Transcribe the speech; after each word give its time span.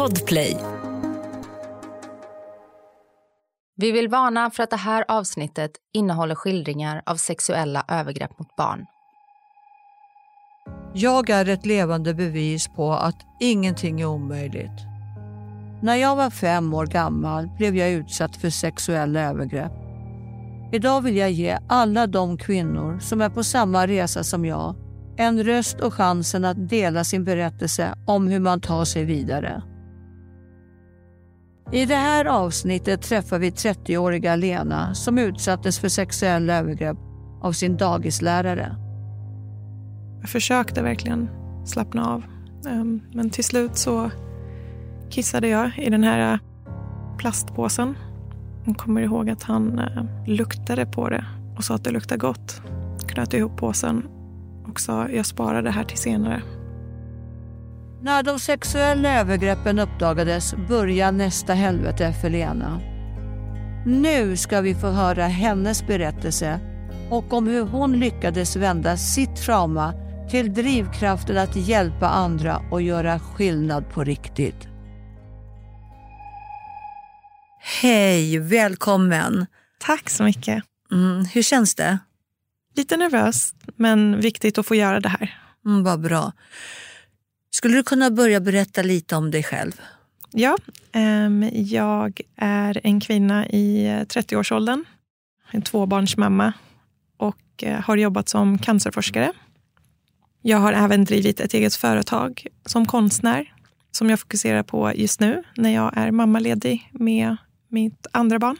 Podplay. 0.00 0.56
Vi 3.76 3.92
vill 3.92 4.08
varna 4.08 4.50
för 4.50 4.62
att 4.62 4.70
det 4.70 4.76
här 4.76 5.04
avsnittet 5.08 5.70
innehåller 5.92 6.34
skildringar 6.34 7.02
av 7.06 7.16
sexuella 7.16 7.84
övergrepp 7.88 8.38
mot 8.38 8.56
barn. 8.56 8.86
Jag 10.94 11.30
är 11.30 11.48
ett 11.48 11.66
levande 11.66 12.14
bevis 12.14 12.68
på 12.68 12.92
att 12.92 13.16
ingenting 13.40 14.00
är 14.00 14.06
omöjligt. 14.06 14.80
När 15.82 15.96
jag 15.96 16.16
var 16.16 16.30
fem 16.30 16.74
år 16.74 16.86
gammal 16.86 17.48
blev 17.58 17.76
jag 17.76 17.90
utsatt 17.90 18.36
för 18.36 18.50
sexuella 18.50 19.20
övergrepp. 19.20 19.72
Idag 20.72 21.00
vill 21.00 21.16
jag 21.16 21.30
ge 21.30 21.58
alla 21.68 22.06
de 22.06 22.38
kvinnor 22.38 22.98
som 22.98 23.20
är 23.20 23.30
på 23.30 23.44
samma 23.44 23.86
resa 23.86 24.24
som 24.24 24.44
jag 24.44 24.76
en 25.16 25.44
röst 25.44 25.80
och 25.80 25.94
chansen 25.94 26.44
att 26.44 26.68
dela 26.68 27.04
sin 27.04 27.24
berättelse 27.24 27.94
om 28.06 28.28
hur 28.28 28.40
man 28.40 28.60
tar 28.60 28.84
sig 28.84 29.04
vidare. 29.04 29.62
I 31.72 31.86
det 31.86 31.94
här 31.94 32.24
avsnittet 32.24 33.02
träffar 33.02 33.38
vi 33.38 33.50
30-åriga 33.50 34.36
Lena 34.36 34.94
som 34.94 35.18
utsattes 35.18 35.78
för 35.78 35.88
sexuella 35.88 36.58
övergrepp 36.58 36.98
av 37.40 37.52
sin 37.52 37.76
dagislärare. 37.76 38.76
Jag 40.20 40.30
försökte 40.30 40.82
verkligen 40.82 41.28
slappna 41.64 42.10
av. 42.10 42.24
Ehm, 42.68 43.00
men 43.12 43.30
till 43.30 43.44
slut 43.44 43.76
så 43.76 44.10
kissade 45.10 45.48
jag 45.48 45.78
i 45.78 45.90
den 45.90 46.02
här 46.02 46.32
eh, 46.32 46.38
plastpåsen. 47.18 47.94
Jag 48.64 48.76
kommer 48.76 49.00
ihåg 49.00 49.30
att 49.30 49.42
han 49.42 49.78
eh, 49.78 50.04
luktade 50.26 50.86
på 50.86 51.08
det 51.08 51.24
och 51.56 51.64
sa 51.64 51.74
att 51.74 51.84
det 51.84 51.90
luktade 51.90 52.18
gott. 52.18 52.62
Knöt 53.06 53.34
ihop 53.34 53.56
påsen 53.56 54.06
och 54.66 54.80
sa 54.80 55.08
jag 55.08 55.26
sparar 55.26 55.62
det 55.62 55.70
här 55.70 55.84
till 55.84 55.98
senare. 55.98 56.42
När 58.02 58.22
de 58.22 58.38
sexuella 58.38 59.20
övergreppen 59.20 59.78
uppdagades 59.78 60.54
började 60.68 61.16
nästa 61.16 61.54
helvete 61.54 62.14
för 62.20 62.30
Lena. 62.30 62.80
Nu 63.86 64.36
ska 64.36 64.60
vi 64.60 64.74
få 64.74 64.86
höra 64.90 65.26
hennes 65.26 65.86
berättelse 65.86 66.60
och 67.10 67.32
om 67.32 67.46
hur 67.46 67.62
hon 67.62 67.92
lyckades 67.92 68.56
vända 68.56 68.96
sitt 68.96 69.36
trauma 69.36 69.94
till 70.30 70.54
drivkraften 70.54 71.38
att 71.38 71.56
hjälpa 71.56 72.08
andra 72.08 72.62
och 72.70 72.82
göra 72.82 73.20
skillnad 73.20 73.90
på 73.90 74.04
riktigt. 74.04 74.68
Hej, 77.82 78.38
välkommen. 78.38 79.46
Tack 79.78 80.10
så 80.10 80.24
mycket. 80.24 80.64
Mm, 80.92 81.24
hur 81.24 81.42
känns 81.42 81.74
det? 81.74 81.98
Lite 82.76 82.96
nervöst, 82.96 83.54
men 83.76 84.20
viktigt 84.20 84.58
att 84.58 84.66
få 84.66 84.74
göra 84.74 85.00
det 85.00 85.08
här. 85.08 85.38
Mm, 85.66 85.84
vad 85.84 86.00
bra. 86.00 86.32
Skulle 87.50 87.76
du 87.76 87.82
kunna 87.82 88.10
börja 88.10 88.40
berätta 88.40 88.82
lite 88.82 89.16
om 89.16 89.30
dig 89.30 89.42
själv? 89.42 89.80
Ja, 90.32 90.56
um, 90.94 91.50
jag 91.52 92.20
är 92.36 92.80
en 92.84 93.00
kvinna 93.00 93.46
i 93.48 93.86
30-årsåldern. 93.86 94.84
En 95.50 95.62
tvåbarnsmamma 95.62 96.52
och 97.16 97.64
uh, 97.66 97.72
har 97.72 97.96
jobbat 97.96 98.28
som 98.28 98.58
cancerforskare. 98.58 99.32
Jag 100.42 100.58
har 100.58 100.72
även 100.72 101.04
drivit 101.04 101.40
ett 101.40 101.54
eget 101.54 101.74
företag 101.74 102.46
som 102.66 102.86
konstnär 102.86 103.54
som 103.92 104.10
jag 104.10 104.20
fokuserar 104.20 104.62
på 104.62 104.92
just 104.94 105.20
nu 105.20 105.42
när 105.56 105.70
jag 105.70 105.96
är 105.96 106.10
mammaledig 106.10 106.90
med 106.92 107.36
mitt 107.68 108.06
andra 108.12 108.38
barn. 108.38 108.56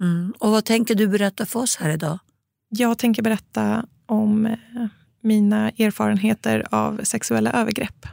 Mm. 0.00 0.34
Och 0.38 0.50
Vad 0.50 0.64
tänker 0.64 0.94
du 0.94 1.08
berätta 1.08 1.46
för 1.46 1.60
oss 1.60 1.76
här 1.76 1.90
idag? 1.90 2.18
Jag 2.68 2.98
tänker 2.98 3.22
berätta 3.22 3.86
om 4.06 4.46
eh, 4.46 4.56
mina 5.20 5.70
erfarenheter 5.70 6.66
av 6.70 7.00
sexuella 7.04 7.52
övergrepp. 7.52 8.06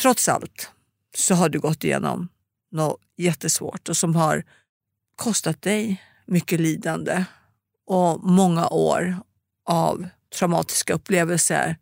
Trots 0.00 0.28
allt 0.28 0.70
så 1.16 1.34
har 1.34 1.48
du 1.48 1.60
gått 1.60 1.84
igenom 1.84 2.28
något 2.70 3.00
jättesvårt 3.16 3.88
och 3.88 3.96
som 3.96 4.14
har 4.14 4.44
kostat 5.16 5.62
dig 5.62 6.02
mycket 6.26 6.60
lidande 6.60 7.24
och 7.86 8.20
många 8.24 8.68
år 8.68 9.16
av 9.64 10.08
traumatiska 10.38 10.94
upplevelser. 10.94 11.76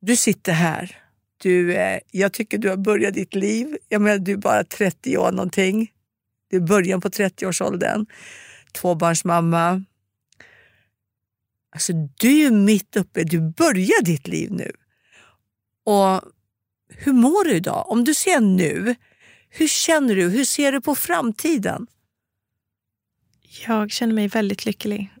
Du 0.00 0.16
sitter 0.16 0.52
här. 0.52 0.98
Du, 1.36 1.74
eh, 1.74 1.98
jag 2.10 2.32
tycker 2.32 2.58
du 2.58 2.68
har 2.68 2.76
börjat 2.76 3.14
ditt 3.14 3.34
liv. 3.34 3.78
Jag 3.88 4.02
menar, 4.02 4.18
du 4.18 4.32
är 4.32 4.36
bara 4.36 4.64
30 4.64 5.18
år 5.18 5.32
någonting. 5.32 5.92
Det 6.50 6.56
är 6.56 6.60
början 6.60 7.00
på 7.00 7.08
30-årsåldern. 7.08 8.06
Tvåbarnsmamma. 8.72 9.84
Alltså, 11.72 11.92
du 11.92 12.46
är 12.46 12.50
mitt 12.50 12.96
uppe, 12.96 13.24
du 13.24 13.40
börjar 13.40 14.04
ditt 14.04 14.28
liv 14.28 14.52
nu. 14.52 14.72
Och 15.84 16.20
hur 16.88 17.12
mår 17.12 17.44
du 17.44 17.54
idag? 17.54 17.84
Om 17.88 18.04
du 18.04 18.14
ser 18.14 18.40
nu, 18.40 18.94
hur 19.48 19.68
känner 19.68 20.16
du? 20.16 20.28
Hur 20.28 20.44
ser 20.44 20.72
du 20.72 20.80
på 20.80 20.94
framtiden? 20.94 21.86
Jag 23.66 23.90
känner 23.90 24.14
mig 24.14 24.28
väldigt 24.28 24.64
lycklig. 24.64 25.12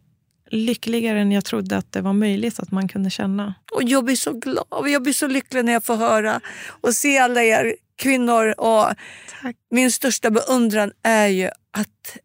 Lyckligare 0.50 1.20
än 1.20 1.32
jag 1.32 1.44
trodde 1.44 1.76
att 1.76 1.92
det 1.92 2.00
var 2.00 2.12
möjligt 2.12 2.60
att 2.60 2.70
man 2.70 2.88
kunde 2.88 3.10
känna. 3.10 3.54
Och 3.72 3.82
jag 3.82 4.04
blir 4.04 4.16
så 4.16 4.32
glad 4.32 4.88
jag 4.88 5.02
blir 5.02 5.12
så 5.12 5.26
lycklig 5.26 5.64
när 5.64 5.72
jag 5.72 5.84
får 5.84 5.96
höra 5.96 6.40
och 6.80 6.94
se 6.94 7.18
alla 7.18 7.42
er 7.42 7.76
kvinnor. 7.96 8.54
Och 8.60 8.94
Tack. 9.42 9.56
Min 9.70 9.92
största 9.92 10.30
beundran 10.30 10.92
är 11.02 11.26
ju 11.26 11.46
att 11.70 12.18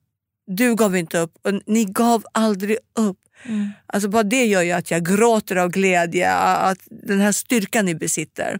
du 0.47 0.75
gav 0.75 0.97
inte 0.97 1.19
upp 1.19 1.37
och 1.41 1.61
ni 1.65 1.85
gav 1.85 2.25
aldrig 2.31 2.77
upp. 2.99 3.19
Mm. 3.43 3.69
Alltså 3.85 4.09
bara 4.09 4.23
det 4.23 4.45
gör 4.45 4.61
ju 4.61 4.71
att 4.71 4.91
jag 4.91 5.05
gråter 5.05 5.55
av 5.55 5.69
glädje, 5.69 6.33
att 6.33 6.79
den 6.85 7.19
här 7.19 7.31
styrkan 7.31 7.85
ni 7.85 7.95
besitter. 7.95 8.59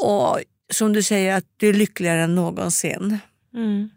Och 0.00 0.40
som 0.72 0.92
du 0.92 1.02
säger, 1.02 1.36
att 1.36 1.46
du 1.56 1.68
är 1.68 1.74
lyckligare 1.74 2.22
än 2.22 2.34
någonsin. 2.34 3.18
Mm. 3.54 3.90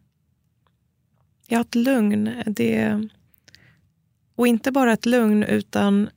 Har 1.49 1.61
ett 1.61 1.75
lugn. 1.75 2.43
Det... 2.45 3.07
Och 4.35 4.47
inte 4.47 4.71
bara 4.71 4.93
ett 4.93 5.05
lugn, 5.05 5.43
utan 5.43 6.09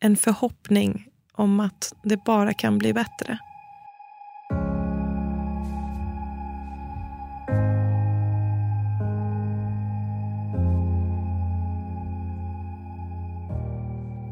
en 0.00 0.16
förhoppning 0.16 1.08
om 1.32 1.60
att 1.60 1.94
det 2.04 2.24
bara 2.24 2.54
kan 2.54 2.78
bli 2.78 2.92
bättre. 2.92 3.38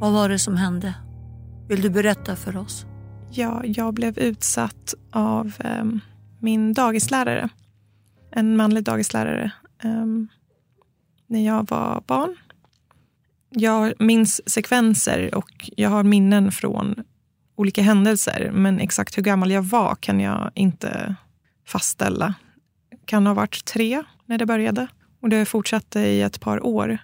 Vad 0.01 0.13
var 0.13 0.29
det 0.29 0.39
som 0.39 0.57
hände? 0.57 0.95
Vill 1.69 1.83
du 1.83 1.91
berätta 1.91 2.37
för 2.37 2.57
oss? 2.57 2.87
Ja, 3.31 3.65
jag 3.65 3.95
blev 3.95 4.19
utsatt 4.19 4.95
av 5.13 5.55
eh, 5.59 5.85
min 6.39 6.73
dagislärare. 6.73 7.49
En 8.31 8.57
manlig 8.57 8.85
dagislärare. 8.85 9.53
Eh, 9.83 10.07
när 11.27 11.47
jag 11.47 11.71
var 11.71 12.03
barn. 12.07 12.37
Jag 13.51 13.93
minns 13.99 14.51
sekvenser 14.51 15.35
och 15.35 15.71
jag 15.77 15.91
har 15.91 16.03
minnen 16.03 16.53
från 16.53 16.95
olika 17.57 17.83
händelser. 17.83 18.51
Men 18.55 18.81
exakt 18.81 19.19
hur 19.19 19.23
gammal 19.23 19.51
jag 19.51 19.63
var 19.63 19.95
kan 19.95 20.21
jag 20.21 20.51
inte 20.55 21.15
fastställa. 21.67 22.35
Kan 23.05 23.27
ha 23.27 23.35
varit 23.35 23.65
tre 23.65 24.03
när 24.27 24.39
det 24.39 24.47
började. 24.47 24.87
Och 25.23 25.29
det 25.29 25.45
fortsatte 25.45 26.01
i 26.01 26.23
ett 26.23 26.41
par 26.41 26.67
år. 26.67 26.99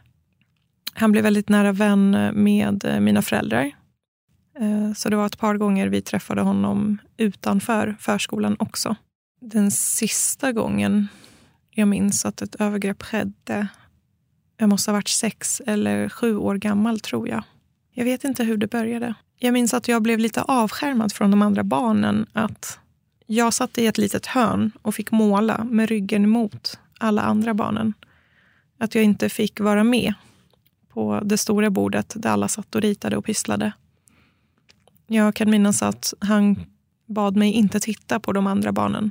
Han 0.98 1.12
blev 1.12 1.24
väldigt 1.24 1.48
nära 1.48 1.72
vän 1.72 2.30
med 2.34 2.84
eh, 2.84 3.00
mina 3.00 3.22
föräldrar. 3.22 3.72
Eh, 4.58 4.92
så 4.92 5.08
det 5.08 5.16
var 5.16 5.26
ett 5.26 5.38
par 5.38 5.56
gånger 5.56 5.88
vi 5.88 6.02
träffade 6.02 6.40
honom 6.40 6.98
utanför 7.16 7.96
förskolan 8.00 8.56
också. 8.58 8.96
Den 9.40 9.70
sista 9.70 10.52
gången 10.52 11.08
jag 11.70 11.88
minns 11.88 12.26
att 12.26 12.42
ett 12.42 12.54
övergrepp 12.54 13.02
skedde, 13.02 13.68
jag 14.56 14.68
måste 14.68 14.90
ha 14.90 14.96
varit 14.96 15.08
sex 15.08 15.62
eller 15.66 16.08
sju 16.08 16.36
år 16.36 16.54
gammal 16.54 17.00
tror 17.00 17.28
jag. 17.28 17.42
Jag 17.92 18.04
vet 18.04 18.24
inte 18.24 18.44
hur 18.44 18.56
det 18.56 18.70
började. 18.70 19.14
Jag 19.38 19.52
minns 19.52 19.74
att 19.74 19.88
jag 19.88 20.02
blev 20.02 20.18
lite 20.18 20.42
avskärmad 20.42 21.12
från 21.12 21.30
de 21.30 21.42
andra 21.42 21.64
barnen. 21.64 22.26
Att 22.32 22.78
jag 23.26 23.54
satt 23.54 23.78
i 23.78 23.86
ett 23.86 23.98
litet 23.98 24.26
hörn 24.26 24.72
och 24.82 24.94
fick 24.94 25.10
måla 25.10 25.64
med 25.64 25.88
ryggen 25.88 26.30
mot 26.30 26.78
alla 26.98 27.22
andra 27.22 27.54
barnen. 27.54 27.94
Att 28.78 28.94
jag 28.94 29.04
inte 29.04 29.28
fick 29.28 29.60
vara 29.60 29.84
med 29.84 30.14
på 30.96 31.20
det 31.24 31.38
stora 31.38 31.70
bordet 31.70 32.12
där 32.16 32.30
alla 32.30 32.48
satt 32.48 32.74
och 32.74 32.80
ritade 32.80 33.16
och 33.16 33.24
pysslade. 33.24 33.72
Jag 35.06 35.34
kan 35.34 35.50
minnas 35.50 35.82
att 35.82 36.14
han 36.20 36.56
bad 37.06 37.36
mig 37.36 37.52
inte 37.52 37.80
titta 37.80 38.20
på 38.20 38.32
de 38.32 38.46
andra 38.46 38.72
barnen. 38.72 39.10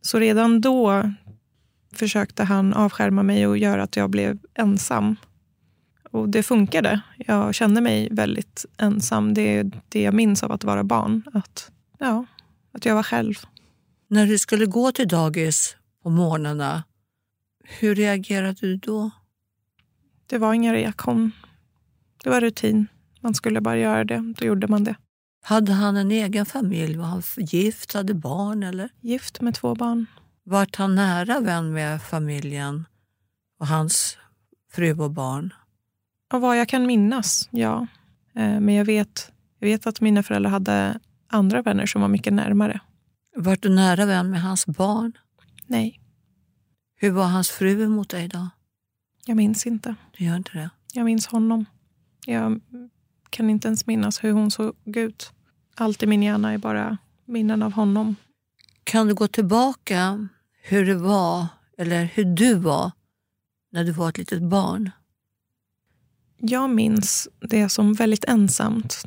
Så 0.00 0.18
redan 0.18 0.60
då 0.60 1.12
försökte 1.92 2.44
han 2.44 2.74
avskärma 2.74 3.22
mig 3.22 3.46
och 3.46 3.58
göra 3.58 3.82
att 3.82 3.96
jag 3.96 4.10
blev 4.10 4.38
ensam. 4.54 5.16
Och 6.10 6.28
det 6.28 6.42
funkade. 6.42 7.00
Jag 7.16 7.54
kände 7.54 7.80
mig 7.80 8.08
väldigt 8.10 8.66
ensam. 8.78 9.34
Det 9.34 9.58
är 9.58 9.70
det 9.88 10.02
jag 10.02 10.14
minns 10.14 10.42
av 10.42 10.52
att 10.52 10.64
vara 10.64 10.84
barn. 10.84 11.22
Att, 11.32 11.70
ja, 11.98 12.26
att 12.72 12.84
jag 12.84 12.94
var 12.94 13.02
själv. 13.02 13.34
När 14.08 14.26
du 14.26 14.38
skulle 14.38 14.66
gå 14.66 14.92
till 14.92 15.08
dagis 15.08 15.76
på 16.02 16.10
morgnarna, 16.10 16.84
hur 17.64 17.94
reagerade 17.94 18.56
du 18.60 18.76
då? 18.76 19.10
Det 20.26 20.38
var 20.38 20.54
ingen 20.54 20.72
reaktion. 20.74 21.30
Det 22.24 22.30
var 22.30 22.40
rutin. 22.40 22.86
Man 23.20 23.34
skulle 23.34 23.60
bara 23.60 23.76
göra 23.76 24.04
det. 24.04 24.34
Då 24.38 24.46
gjorde 24.46 24.68
man 24.68 24.84
det. 24.84 24.96
Hade 25.42 25.72
han 25.72 25.96
en 25.96 26.10
egen 26.10 26.46
familj? 26.46 26.96
Var 26.96 27.04
han 27.06 27.22
gift, 27.36 27.92
hade 27.94 28.14
barn? 28.14 28.62
eller? 28.62 28.88
Gift 29.00 29.40
med 29.40 29.54
två 29.54 29.74
barn. 29.74 30.06
Vart 30.44 30.76
han 30.76 30.94
nära 30.94 31.40
vän 31.40 31.72
med 31.72 32.02
familjen 32.02 32.84
och 33.58 33.66
hans 33.66 34.18
fru 34.72 35.00
och 35.00 35.10
barn? 35.10 35.54
Och 36.32 36.40
vad 36.40 36.58
jag 36.58 36.68
kan 36.68 36.86
minnas, 36.86 37.48
ja. 37.52 37.86
Eh, 38.34 38.60
Men 38.60 38.74
jag 38.74 38.84
vet, 38.84 39.32
jag 39.58 39.68
vet 39.68 39.86
att 39.86 40.00
mina 40.00 40.22
föräldrar 40.22 40.50
hade 40.50 41.00
andra 41.28 41.62
vänner 41.62 41.86
som 41.86 42.00
var 42.00 42.08
mycket 42.08 42.32
närmare. 42.32 42.80
Vart 43.36 43.62
du 43.62 43.68
nära 43.68 44.06
vän 44.06 44.30
med 44.30 44.42
hans 44.42 44.66
barn? 44.66 45.12
Nej, 45.66 46.00
Hur 46.98 47.10
var 47.10 47.24
hans 47.26 47.50
fru 47.50 47.84
emot 47.84 48.08
dig 48.08 48.28
då? 48.28 48.48
jag 49.26 49.36
minns 49.36 49.66
inte. 49.66 49.94
Du 50.18 50.24
gör 50.24 50.36
inte 50.36 50.50
det? 50.58 50.70
Jag 50.92 51.04
minns 51.04 51.26
honom. 51.26 51.64
Jag 52.26 52.60
kan 53.30 53.50
inte 53.50 53.68
ens 53.68 53.86
minnas 53.86 54.24
hur 54.24 54.32
hon 54.32 54.50
såg 54.50 54.74
ut. 54.84 55.32
Allt 55.74 56.02
i 56.02 56.06
min 56.06 56.22
hjärna 56.22 56.52
är 56.52 56.58
bara 56.58 56.98
minnen 57.24 57.62
av 57.62 57.72
honom. 57.72 58.16
Kan 58.84 59.06
du 59.06 59.14
gå 59.14 59.28
tillbaka 59.28 60.28
hur 60.62 60.86
det 60.86 60.94
var, 60.94 61.46
eller 61.78 62.04
hur 62.04 62.24
du 62.24 62.54
var, 62.54 62.90
när 63.72 63.84
du 63.84 63.92
var 63.92 64.08
ett 64.08 64.18
litet 64.18 64.42
barn? 64.42 64.90
Jag 66.38 66.70
minns 66.70 67.28
det 67.40 67.68
som 67.68 67.94
väldigt 67.94 68.24
ensamt. 68.24 69.04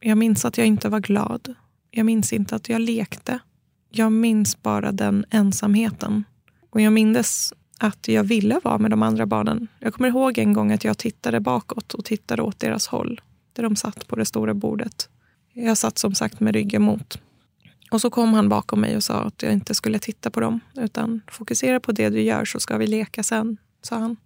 Jag 0.00 0.18
minns 0.18 0.44
att 0.44 0.58
jag 0.58 0.66
inte 0.66 0.88
var 0.88 1.00
glad. 1.00 1.54
Jag 1.90 2.06
minns 2.06 2.32
inte 2.32 2.56
att 2.56 2.68
jag 2.68 2.80
lekte. 2.80 3.38
Jag 3.90 4.12
minns 4.12 4.62
bara 4.62 4.92
den 4.92 5.24
ensamheten. 5.30 6.24
Och 6.70 6.80
jag 6.80 6.92
minns 6.92 7.52
att 7.78 8.08
jag 8.08 8.24
ville 8.24 8.60
vara 8.64 8.78
med 8.78 8.90
de 8.90 9.02
andra 9.02 9.26
barnen. 9.26 9.68
Jag 9.78 9.94
kommer 9.94 10.08
ihåg 10.08 10.38
en 10.38 10.52
gång 10.52 10.72
att 10.72 10.84
jag 10.84 10.98
tittade 10.98 11.40
bakåt 11.40 11.94
och 11.94 12.04
tittade 12.04 12.42
åt 12.42 12.60
deras 12.60 12.86
håll. 12.86 13.20
Där 13.52 13.62
de 13.62 13.76
satt 13.76 14.06
på 14.06 14.16
det 14.16 14.24
stora 14.24 14.54
bordet. 14.54 15.08
Jag 15.52 15.78
satt 15.78 15.98
som 15.98 16.14
sagt 16.14 16.40
med 16.40 16.54
ryggen 16.54 16.82
mot. 16.82 17.20
Och 17.90 18.00
så 18.00 18.10
kom 18.10 18.34
han 18.34 18.48
bakom 18.48 18.80
mig 18.80 18.96
och 18.96 19.04
sa 19.04 19.22
att 19.22 19.42
jag 19.42 19.52
inte 19.52 19.74
skulle 19.74 19.98
titta 19.98 20.30
på 20.30 20.40
dem. 20.40 20.60
Utan 20.76 21.20
fokusera 21.30 21.80
på 21.80 21.92
det 21.92 22.08
du 22.08 22.20
gör 22.20 22.44
så 22.44 22.60
ska 22.60 22.76
vi 22.76 22.86
leka 22.86 23.22
sen, 23.22 23.56
sa 23.82 23.98
han. 23.98 24.16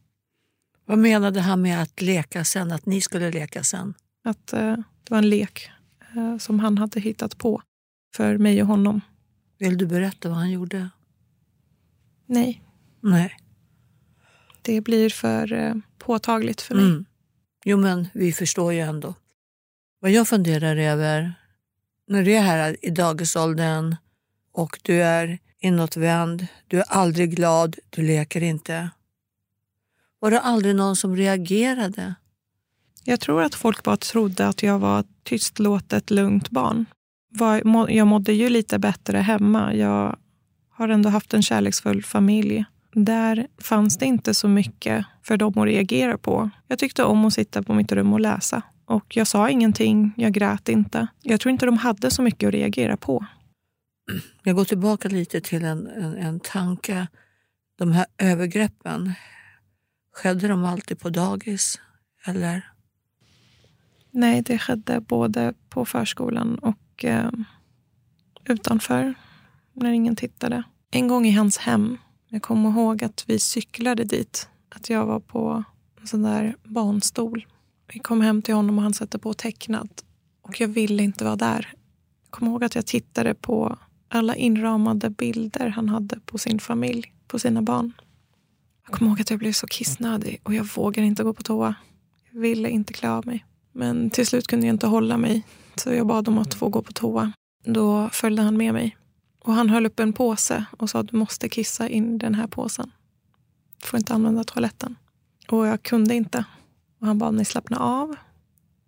Vad 0.85 0.99
menade 0.99 1.41
han 1.41 1.63
med 1.63 1.83
att 1.83 2.01
leka 2.01 2.45
sen, 2.45 2.73
att 2.73 2.87
ni 2.87 3.01
skulle 3.01 3.31
leka 3.31 3.63
sen? 3.63 3.95
Att 4.25 4.53
eh, 4.53 4.77
det 5.05 5.11
var 5.11 5.19
en 5.19 5.31
lek 5.31 5.71
eh, 6.17 6.39
som 6.39 6.61
han 6.61 6.79
hade 6.79 7.01
hittat 7.01 7.39
på 7.39 7.63
för 8.17 8.39
mig 8.39 8.63
och 8.63 8.69
honom. 8.69 9.01
Vill 9.59 9.79
du 9.79 9.87
berätta 9.87 10.29
vad 10.29 10.39
han 10.39 10.51
gjorde? 10.51 10.91
Nej, 12.27 12.63
Nej. 13.03 13.37
Det 14.63 14.81
blir 14.81 15.11
för 15.11 15.53
eh, 15.53 15.75
påtagligt 15.99 16.61
för 16.61 16.75
mig. 16.75 16.85
Mm. 16.85 17.05
Jo, 17.65 17.77
men 17.77 18.09
vi 18.15 18.33
förstår 18.33 18.73
ju 18.73 18.81
ändå. 18.81 19.15
Vad 20.01 20.11
jag 20.11 20.29
funderar 20.29 20.77
över, 20.77 21.35
när 22.09 22.23
du 22.23 22.33
är 22.33 22.43
här 22.43 22.77
i 22.83 22.91
dagisåldern 22.91 23.97
och 24.53 24.79
du 24.83 25.03
är 25.03 25.39
inåtvänd, 25.59 26.47
du 26.67 26.79
är 26.79 26.85
aldrig 26.89 27.37
glad, 27.37 27.77
du 27.91 28.03
leker 28.03 28.43
inte. 28.43 28.91
Var 30.19 30.31
det 30.31 30.41
aldrig 30.41 30.77
någon 30.77 30.97
som 30.97 31.17
reagerade? 31.17 32.15
Jag 33.05 33.21
tror 33.21 33.43
att 33.43 33.55
folk 33.55 33.83
bara 33.83 33.97
trodde 33.97 34.49
att 34.49 34.63
jag 34.63 34.79
var 34.79 35.01
ett 35.01 35.07
tystlåtet, 35.23 36.11
lugnt 36.11 36.51
barn. 36.51 36.87
Jag 37.89 38.07
mådde 38.07 38.33
ju 38.33 38.49
lite 38.49 38.79
bättre 38.79 39.19
hemma. 39.19 39.75
Jag 39.75 40.17
har 40.71 40.89
ändå 40.89 41.09
haft 41.09 41.35
en 41.35 41.43
kärleksfull 41.43 42.03
familj. 42.03 42.65
Där 42.95 43.47
fanns 43.59 43.99
det 43.99 44.07
inte 44.07 44.35
så 44.35 44.49
mycket 44.49 45.07
för 45.23 45.37
dem 45.37 45.59
att 45.59 45.67
reagera 45.67 46.19
på. 46.19 46.51
Jag 46.69 46.79
tyckte 46.79 47.05
om 47.05 47.25
att 47.25 47.35
sitta 47.35 47.63
på 47.63 47.75
mitt 47.75 47.93
rum 47.93 48.13
och 48.13 48.21
läsa. 48.21 48.63
Och 48.85 49.17
jag 49.17 49.27
sa 49.27 49.51
ingenting, 49.51 50.13
jag 50.17 50.33
grät 50.33 50.69
inte. 50.69 51.07
Jag 51.23 51.41
tror 51.41 51.53
inte 51.53 51.67
de 51.67 51.77
hade 51.77 52.11
så 52.11 52.23
mycket 52.23 52.47
att 52.47 52.55
reagera 52.55 52.97
på. 52.97 53.27
Jag 54.43 54.57
går 54.57 54.65
tillbaka 54.65 55.09
lite 55.09 55.41
till 55.41 55.65
en, 55.65 55.87
en, 55.87 56.17
en 56.17 56.41
tanke. 56.41 57.07
De 57.79 57.93
här 57.93 58.07
övergreppen, 58.19 59.13
skedde 60.13 60.49
de 60.49 60.65
alltid 60.65 61.01
på 61.01 61.11
dagis? 61.11 61.81
Eller? 62.27 62.73
Nej, 64.11 64.43
det 64.43 64.59
skedde 64.59 65.01
både 65.01 65.55
på 65.69 65.85
förskolan 65.85 66.59
och 66.59 67.05
eh, 67.05 67.31
utanför, 68.45 69.15
när 69.73 69.93
ingen 69.93 70.17
tittade. 70.17 70.63
En 70.91 71.09
gång 71.09 71.27
i 71.27 71.31
hans 71.31 71.59
hem, 71.59 71.99
jag 72.33 72.43
kommer 72.43 72.71
ihåg 72.71 73.05
att 73.05 73.25
vi 73.27 73.39
cyklade 73.39 74.05
dit. 74.05 74.49
Att 74.69 74.91
jag 74.91 75.07
var 75.07 75.21
på 75.21 75.65
en 76.01 76.07
sån 76.07 76.23
där 76.23 76.57
barnstol. 76.65 77.47
Vi 77.93 77.99
kom 77.99 78.21
hem 78.21 78.43
till 78.43 78.55
honom 78.55 78.79
och 78.79 78.83
han 78.83 78.95
satte 78.95 79.19
på 79.19 79.35
tecknat. 79.35 80.05
Och 80.43 80.61
jag 80.61 80.69
ville 80.69 81.03
inte 81.03 81.25
vara 81.25 81.37
där. 81.37 81.73
Jag 82.25 82.31
kommer 82.31 82.53
ihåg 82.53 82.65
att 82.65 82.75
jag 82.75 82.87
tittade 82.87 83.35
på 83.35 83.79
alla 84.09 84.37
inramade 84.37 85.11
bilder 85.11 85.69
han 85.69 85.89
hade 85.89 86.21
på 86.21 86.39
sin 86.39 86.59
familj, 86.59 87.13
på 87.27 87.39
sina 87.39 87.63
barn. 87.63 87.93
Jag 88.87 88.95
kommer 88.95 89.11
ihåg 89.11 89.21
att 89.21 89.31
jag 89.31 89.39
blev 89.39 89.53
så 89.53 89.67
kissnödig 89.67 90.41
och 90.43 90.55
jag 90.55 90.65
vågade 90.77 91.07
inte 91.07 91.25
gå 91.25 91.33
på 91.33 91.43
toa. 91.43 91.75
Jag 92.31 92.41
ville 92.41 92.69
inte 92.69 92.93
klä 92.93 93.11
av 93.11 93.27
mig. 93.27 93.45
Men 93.73 94.11
till 94.11 94.27
slut 94.27 94.47
kunde 94.47 94.67
jag 94.67 94.75
inte 94.75 94.87
hålla 94.87 95.17
mig, 95.17 95.43
så 95.75 95.93
jag 95.93 96.07
bad 96.07 96.29
om 96.29 96.39
att 96.39 96.55
få 96.55 96.69
gå 96.69 96.83
på 96.83 96.93
toa. 96.93 97.33
Då 97.65 98.09
följde 98.13 98.43
han 98.43 98.57
med 98.57 98.73
mig. 98.73 98.97
Och 99.45 99.53
han 99.53 99.71
höll 99.71 99.87
upp 99.87 100.01
en 100.01 100.13
påse 100.13 100.65
och 100.79 100.91
sa 100.91 101.01
att 101.01 101.09
du 101.09 101.17
måste 101.17 101.49
kissa 101.49 101.89
in 101.89 102.19
den 102.19 102.35
här 102.35 102.47
påsen. 102.47 102.93
Du 103.81 103.87
får 103.87 103.99
inte 103.99 104.15
använda 104.15 104.45
toaletten. 104.45 104.97
Och 105.49 105.67
jag 105.67 105.83
kunde 105.83 106.15
inte. 106.15 106.45
Och 107.01 107.07
han 107.07 107.19
bad 107.19 107.35
mig 107.35 107.45
slappna 107.45 107.79
av 107.79 108.17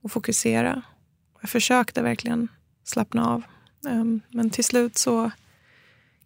och 0.02 0.12
fokusera. 0.12 0.82
Jag 1.40 1.50
försökte 1.50 2.02
verkligen 2.02 2.48
slappna 2.84 3.28
av. 3.30 3.42
Ehm, 3.88 4.20
men 4.28 4.50
till 4.50 4.64
slut 4.64 4.98
så 4.98 5.30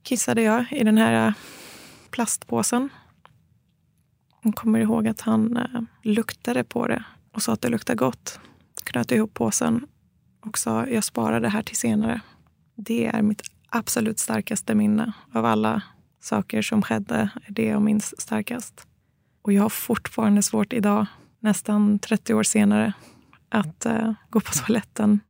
kissade 0.02 0.42
jag 0.42 0.72
i 0.72 0.84
den 0.84 0.98
här 0.98 1.26
eh, 1.26 1.34
plastpåsen. 2.10 2.88
Jag 4.42 4.54
kommer 4.54 4.80
ihåg 4.80 5.08
att 5.08 5.20
han 5.20 5.56
eh, 5.56 5.82
luktade 6.02 6.64
på 6.64 6.86
det 6.86 7.04
och 7.32 7.42
sa 7.42 7.52
att 7.52 7.60
det 7.60 7.68
luktar 7.68 7.94
gott. 7.94 8.40
Knöt 8.84 9.12
ihop 9.12 9.34
påsen 9.34 9.86
och 10.40 10.58
sa 10.58 10.86
jag 10.86 11.04
sparar 11.04 11.40
det 11.40 11.48
här 11.48 11.62
till 11.62 11.76
senare. 11.76 12.20
Det 12.74 13.06
är 13.06 13.22
mitt 13.22 13.42
absolut 13.70 14.18
starkaste 14.18 14.74
minne 14.74 15.12
av 15.32 15.44
alla 15.44 15.82
saker 16.20 16.62
som 16.62 16.82
skedde. 16.82 17.30
är 17.46 17.52
det 17.52 17.64
jag 17.66 17.82
minns 17.82 18.20
starkast. 18.20 18.86
Och 19.42 19.52
jag 19.52 19.62
har 19.62 19.68
fortfarande 19.68 20.42
svårt 20.42 20.72
idag, 20.72 21.06
nästan 21.40 21.98
30 21.98 22.34
år 22.34 22.42
senare, 22.42 22.92
att 23.48 23.86
eh, 23.86 24.12
gå 24.30 24.40
på 24.40 24.52
toaletten. 24.52 25.20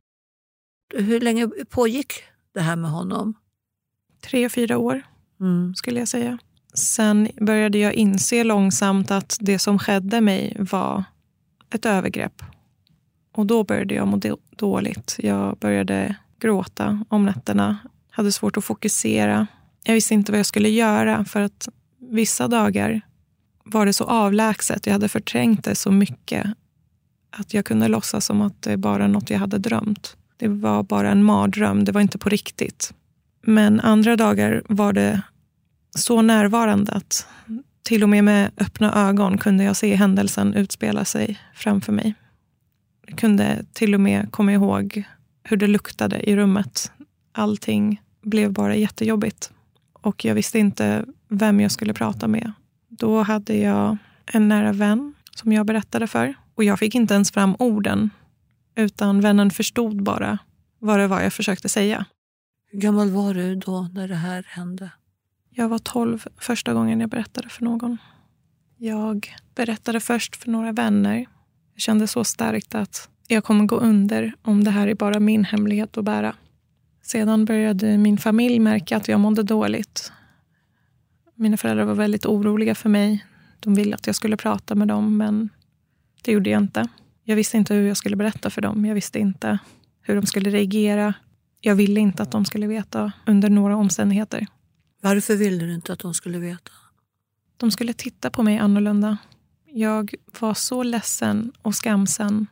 Hur 0.95 1.19
länge 1.21 1.47
pågick 1.69 2.13
det 2.53 2.61
här 2.61 2.75
med 2.75 2.91
honom? 2.91 3.33
Tre, 4.21 4.49
fyra 4.49 4.77
år 4.77 5.01
Mm. 5.39 5.75
skulle 5.75 5.99
jag 5.99 6.07
säga. 6.07 6.37
Sen 6.73 7.27
började 7.41 7.77
jag 7.77 7.93
inse 7.93 8.43
långsamt 8.43 9.11
att 9.11 9.37
det 9.41 9.59
som 9.59 9.79
skedde 9.79 10.21
mig 10.21 10.55
var 10.71 11.03
ett 11.69 11.85
övergrepp. 11.85 12.43
Och 13.31 13.45
då 13.45 13.63
började 13.63 13.93
jag 13.93 14.07
må 14.07 14.17
då- 14.17 14.37
dåligt. 14.49 15.15
Jag 15.19 15.57
började 15.57 16.15
gråta 16.39 17.05
om 17.09 17.25
nätterna. 17.25 17.77
Hade 18.09 18.31
svårt 18.31 18.57
att 18.57 18.65
fokusera. 18.65 19.47
Jag 19.83 19.93
visste 19.93 20.13
inte 20.13 20.31
vad 20.31 20.39
jag 20.39 20.45
skulle 20.45 20.69
göra 20.69 21.25
för 21.25 21.41
att 21.41 21.69
vissa 22.11 22.47
dagar 22.47 23.01
var 23.63 23.85
det 23.85 23.93
så 23.93 24.03
avlägset. 24.03 24.85
Jag 24.85 24.93
hade 24.93 25.09
förträngt 25.09 25.63
det 25.63 25.75
så 25.75 25.91
mycket 25.91 26.47
att 27.31 27.53
jag 27.53 27.65
kunde 27.65 27.87
låtsas 27.87 28.25
som 28.25 28.41
att 28.41 28.61
det 28.61 28.77
bara 28.77 29.03
är 29.03 29.07
något 29.07 29.29
jag 29.29 29.39
hade 29.39 29.57
drömt. 29.57 30.17
Det 30.37 30.47
var 30.47 30.83
bara 30.83 31.11
en 31.11 31.23
mardröm. 31.23 31.85
Det 31.85 31.91
var 31.91 32.01
inte 32.01 32.17
på 32.17 32.29
riktigt. 32.29 32.93
Men 33.41 33.79
andra 33.79 34.15
dagar 34.15 34.63
var 34.69 34.93
det 34.93 35.21
så 35.97 36.21
närvarande 36.21 36.91
att 36.91 37.27
till 37.83 38.03
och 38.03 38.09
med 38.09 38.23
med 38.23 38.51
öppna 38.57 39.09
ögon 39.09 39.37
kunde 39.37 39.63
jag 39.63 39.75
se 39.75 39.95
händelsen 39.95 40.53
utspela 40.53 41.05
sig 41.05 41.39
framför 41.53 41.93
mig. 41.93 42.13
Jag 43.07 43.17
kunde 43.17 43.65
till 43.73 43.93
och 43.93 44.01
med 44.01 44.31
komma 44.31 44.53
ihåg 44.53 45.03
hur 45.43 45.57
det 45.57 45.67
luktade 45.67 46.29
i 46.29 46.35
rummet. 46.35 46.91
Allting 47.39 48.01
blev 48.21 48.53
bara 48.53 48.75
jättejobbigt. 48.75 49.51
Och 49.93 50.25
jag 50.25 50.35
visste 50.35 50.59
inte 50.59 51.05
vem 51.27 51.59
jag 51.59 51.71
skulle 51.71 51.93
prata 51.93 52.27
med. 52.27 52.51
Då 52.87 53.21
hade 53.21 53.57
jag 53.57 53.97
en 54.25 54.47
nära 54.47 54.73
vän 54.73 55.13
som 55.35 55.51
jag 55.51 55.65
berättade 55.65 56.07
för. 56.07 56.33
Och 56.55 56.63
jag 56.63 56.79
fick 56.79 56.95
inte 56.95 57.13
ens 57.13 57.31
fram 57.31 57.55
orden. 57.59 58.09
Utan 58.75 59.21
vännen 59.21 59.51
förstod 59.51 60.03
bara 60.03 60.37
vad 60.79 60.99
det 60.99 61.07
var 61.07 61.21
jag 61.21 61.33
försökte 61.33 61.69
säga. 61.69 62.05
Hur 62.71 62.79
gammal 62.79 63.09
var 63.09 63.33
du 63.33 63.55
då 63.55 63.89
när 63.93 64.07
det 64.07 64.15
här 64.15 64.45
hände? 64.47 64.91
Jag 65.49 65.69
var 65.69 65.79
12 65.79 66.25
första 66.37 66.73
gången 66.73 66.99
jag 66.99 67.09
berättade 67.09 67.49
för 67.49 67.63
någon. 67.63 67.97
Jag 68.77 69.35
berättade 69.55 69.99
först 69.99 70.35
för 70.35 70.49
några 70.49 70.71
vänner. 70.71 71.25
Jag 71.73 71.81
kände 71.81 72.07
så 72.07 72.23
starkt 72.23 72.75
att 72.75 73.09
jag 73.27 73.43
kommer 73.43 73.65
gå 73.65 73.75
under 73.75 74.33
om 74.41 74.63
det 74.63 74.71
här 74.71 74.87
är 74.87 74.95
bara 74.95 75.19
min 75.19 75.43
hemlighet 75.43 75.97
att 75.97 76.05
bära. 76.05 76.35
Sedan 77.11 77.45
började 77.45 77.97
min 77.97 78.17
familj 78.17 78.59
märka 78.59 78.97
att 78.97 79.07
jag 79.07 79.19
mådde 79.19 79.43
dåligt. 79.43 80.11
Mina 81.35 81.57
föräldrar 81.57 81.85
var 81.85 81.93
väldigt 81.93 82.25
oroliga 82.25 82.75
för 82.75 82.89
mig. 82.89 83.25
De 83.59 83.75
ville 83.75 83.95
att 83.95 84.07
jag 84.07 84.15
skulle 84.15 84.37
prata 84.37 84.75
med 84.75 84.87
dem, 84.87 85.17
men 85.17 85.49
det 86.23 86.31
gjorde 86.31 86.49
jag 86.49 86.61
inte. 86.61 86.87
Jag 87.23 87.35
visste 87.35 87.57
inte 87.57 87.73
hur 87.73 87.87
jag 87.87 87.97
skulle 87.97 88.15
berätta 88.15 88.49
för 88.49 88.61
dem. 88.61 88.85
Jag 88.85 88.95
visste 88.95 89.19
inte 89.19 89.59
hur 90.01 90.15
de 90.15 90.25
skulle 90.25 90.49
reagera. 90.49 91.13
Jag 91.61 91.75
ville 91.75 91.99
inte 91.99 92.23
att 92.23 92.31
de 92.31 92.45
skulle 92.45 92.67
veta 92.67 93.11
under 93.25 93.49
några 93.49 93.75
omständigheter. 93.75 94.47
Varför 95.01 95.35
ville 95.35 95.65
du 95.65 95.73
inte 95.73 95.93
att 95.93 95.99
de 95.99 96.13
skulle 96.13 96.39
veta? 96.39 96.71
De 97.57 97.71
skulle 97.71 97.93
titta 97.93 98.29
på 98.29 98.43
mig 98.43 98.57
annorlunda. 98.57 99.17
Jag 99.65 100.13
var 100.39 100.53
så 100.53 100.83
ledsen 100.83 101.51
och 101.61 101.75
skamsen 101.75 102.47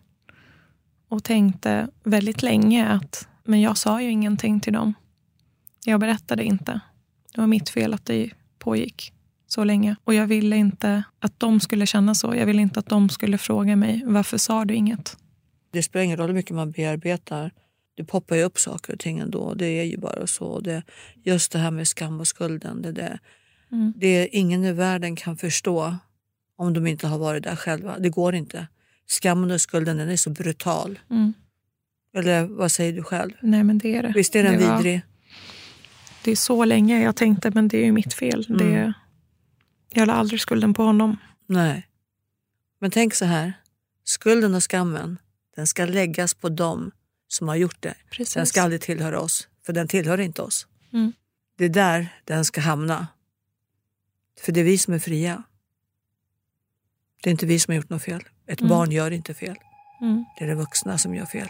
och 1.09 1.23
tänkte 1.23 1.87
väldigt 2.03 2.41
länge 2.41 2.87
att 2.87 3.27
men 3.47 3.61
jag 3.61 3.77
sa 3.77 4.01
ju 4.01 4.09
ingenting 4.09 4.59
till 4.59 4.73
dem. 4.73 4.93
Jag 5.85 5.99
berättade 5.99 6.43
inte. 6.43 6.79
Det 7.33 7.41
var 7.41 7.47
mitt 7.47 7.69
fel 7.69 7.93
att 7.93 8.05
det 8.05 8.29
pågick 8.59 9.13
så 9.47 9.63
länge. 9.63 9.95
Och 10.03 10.13
jag 10.13 10.27
ville 10.27 10.55
inte 10.55 11.03
att 11.19 11.39
de 11.39 11.59
skulle 11.59 11.85
känna 11.85 12.15
så. 12.15 12.35
Jag 12.35 12.45
ville 12.45 12.61
inte 12.61 12.79
att 12.79 12.89
de 12.89 13.09
skulle 13.09 13.37
fråga 13.37 13.75
mig 13.75 14.03
varför 14.05 14.37
sa 14.37 14.65
du 14.65 14.73
inget? 14.73 15.17
Det 15.71 15.83
spelar 15.83 16.03
ingen 16.03 16.17
roll 16.17 16.27
hur 16.27 16.35
mycket 16.35 16.55
man 16.55 16.71
bearbetar. 16.71 17.51
Det 17.95 18.03
poppar 18.03 18.35
ju 18.35 18.43
upp 18.43 18.59
saker 18.59 18.93
och 18.93 18.99
ting 18.99 19.19
ändå. 19.19 19.53
Det 19.53 19.65
är 19.65 19.83
ju 19.83 19.97
bara 19.97 20.27
så. 20.27 20.59
Det, 20.59 20.83
just 21.23 21.51
det 21.51 21.59
här 21.59 21.71
med 21.71 21.87
skam 21.87 22.19
och 22.19 22.27
skulden. 22.27 22.81
Det, 22.81 22.91
det, 22.91 23.19
mm. 23.71 23.93
det 23.95 24.07
är 24.07 24.27
ingen 24.31 24.63
i 24.63 24.71
världen 24.71 25.15
kan 25.15 25.37
förstå 25.37 25.95
om 26.57 26.73
de 26.73 26.87
inte 26.87 27.07
har 27.07 27.17
varit 27.17 27.43
där 27.43 27.55
själva. 27.55 27.99
Det 27.99 28.09
går 28.09 28.35
inte. 28.35 28.67
Skammen 29.07 29.51
och 29.51 29.61
skulden 29.61 29.97
den 29.97 30.09
är 30.09 30.17
så 30.17 30.29
brutal. 30.29 30.99
Mm. 31.09 31.33
Eller 32.17 32.43
vad 32.45 32.71
säger 32.71 32.93
du 32.93 33.03
själv? 33.03 33.31
Nej, 33.41 33.63
men 33.63 33.77
det 33.77 33.95
är 33.95 34.03
det. 34.03 34.11
Visst 34.15 34.35
är 34.35 34.43
den 34.43 34.59
det 34.59 34.67
var... 34.67 34.77
vidrig? 34.77 35.01
Det 36.23 36.31
är 36.31 36.35
så 36.35 36.65
länge 36.65 37.03
jag 37.03 37.15
tänkte, 37.15 37.51
men 37.51 37.67
det 37.67 37.77
är 37.77 37.85
ju 37.85 37.91
mitt 37.91 38.13
fel. 38.13 38.45
Mm. 38.49 38.57
Det, 38.57 38.93
jag 39.89 40.07
la 40.07 40.13
aldrig 40.13 40.41
skulden 40.41 40.73
på 40.73 40.83
honom. 40.83 41.17
Nej. 41.45 41.87
Men 42.79 42.91
tänk 42.91 43.13
så 43.13 43.25
här. 43.25 43.53
Skulden 44.03 44.55
och 44.55 44.63
skammen, 44.71 45.17
den 45.55 45.67
ska 45.67 45.85
läggas 45.85 46.33
på 46.33 46.49
dem 46.49 46.91
som 47.27 47.47
har 47.47 47.55
gjort 47.55 47.81
det. 47.81 47.95
Precis. 48.11 48.33
Den 48.33 48.45
ska 48.45 48.61
aldrig 48.61 48.81
tillhöra 48.81 49.19
oss, 49.19 49.47
för 49.65 49.73
den 49.73 49.87
tillhör 49.87 50.17
inte 50.17 50.41
oss. 50.41 50.67
Mm. 50.93 51.13
Det 51.57 51.65
är 51.65 51.69
där 51.69 52.07
den 52.23 52.45
ska 52.45 52.61
hamna. 52.61 53.07
För 54.41 54.51
det 54.51 54.59
är 54.59 54.63
vi 54.63 54.77
som 54.77 54.93
är 54.93 54.99
fria. 54.99 55.43
Det 57.23 57.29
är 57.29 57.31
inte 57.31 57.45
vi 57.45 57.59
som 57.59 57.71
har 57.71 57.75
gjort 57.77 57.89
något 57.89 58.03
fel. 58.03 58.23
Ett 58.47 58.59
mm. 58.59 58.69
barn 58.69 58.91
gör 58.91 59.11
inte 59.11 59.33
fel. 59.33 59.55
Mm. 60.01 60.25
Det 60.37 60.45
är 60.45 60.49
de 60.49 60.55
vuxna 60.55 60.97
som 60.97 61.15
gör 61.15 61.25
fel. 61.25 61.49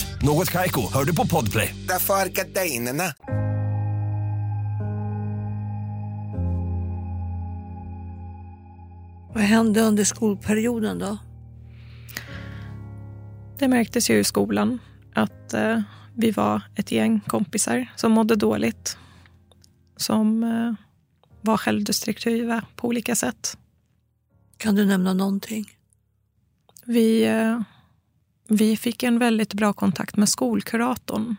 Något 0.23 0.49
kajko, 0.49 0.81
hör 0.93 1.03
du 1.03 1.15
på 1.15 1.27
podplay. 1.27 1.75
Därför 1.87 2.13
är 2.13 2.29
gardinerna. 2.29 3.03
Vad 9.33 9.43
hände 9.43 9.81
under 9.81 10.03
skolperioden 10.03 10.99
då? 10.99 11.17
Det 13.59 13.67
märktes 13.67 14.09
ju 14.09 14.19
i 14.19 14.23
skolan 14.23 14.79
att 15.13 15.53
eh, 15.53 15.81
vi 16.15 16.31
var 16.31 16.61
ett 16.75 16.91
gäng 16.91 17.19
kompisar 17.27 17.87
som 17.95 18.11
mådde 18.11 18.35
dåligt. 18.35 18.97
Som 19.97 20.43
eh, 20.43 20.73
var 21.41 21.57
självdestruktiva 21.57 22.61
på 22.75 22.87
olika 22.87 23.15
sätt. 23.15 23.57
Kan 24.57 24.75
du 24.75 24.85
nämna 24.85 25.13
någonting? 25.13 25.65
Vi, 26.85 27.25
eh, 27.25 27.61
vi 28.51 28.77
fick 28.77 29.03
en 29.03 29.19
väldigt 29.19 29.53
bra 29.53 29.73
kontakt 29.73 30.17
med 30.17 30.29
skolkuratorn. 30.29 31.35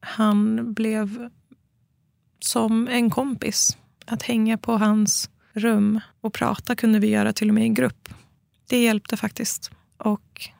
Han 0.00 0.72
blev 0.74 1.28
som 2.40 2.88
en 2.88 3.10
kompis. 3.10 3.76
Att 4.06 4.22
hänga 4.22 4.58
på 4.58 4.76
hans 4.76 5.30
rum 5.52 6.00
och 6.20 6.32
prata 6.32 6.76
kunde 6.76 6.98
vi 6.98 7.08
göra 7.08 7.32
till 7.32 7.48
och 7.48 7.54
med 7.54 7.66
i 7.66 7.68
grupp. 7.68 8.08
Det 8.68 8.82
hjälpte 8.82 9.16
faktiskt. 9.16 9.70
Och 9.96 10.50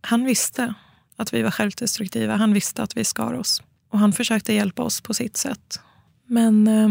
han 0.00 0.24
visste 0.24 0.74
att 1.16 1.34
vi 1.34 1.42
var 1.42 1.50
självdestruktiva. 1.50 2.36
Han 2.36 2.52
visste 2.52 2.82
att 2.82 2.96
vi 2.96 3.04
skar 3.04 3.34
oss. 3.34 3.62
Och 3.88 3.98
han 3.98 4.12
försökte 4.12 4.52
hjälpa 4.52 4.82
oss 4.82 5.00
på 5.00 5.14
sitt 5.14 5.36
sätt. 5.36 5.80
Men 6.26 6.68
eh, 6.68 6.88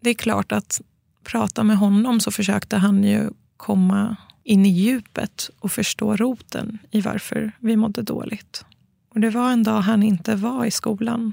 det 0.00 0.10
är 0.10 0.14
klart 0.14 0.52
att 0.52 0.80
prata 1.24 1.64
med 1.64 1.76
honom 1.78 2.20
så 2.20 2.30
försökte 2.30 2.76
han 2.76 3.04
ju 3.04 3.30
komma 3.56 4.16
in 4.50 4.66
i 4.66 4.68
djupet 4.68 5.50
och 5.58 5.72
förstå 5.72 6.16
roten 6.16 6.78
i 6.90 7.00
varför 7.00 7.52
vi 7.58 7.76
mådde 7.76 8.02
dåligt. 8.02 8.64
Och 9.08 9.20
Det 9.20 9.30
var 9.30 9.50
en 9.52 9.62
dag 9.62 9.80
han 9.80 10.02
inte 10.02 10.36
var 10.36 10.64
i 10.64 10.70
skolan. 10.70 11.32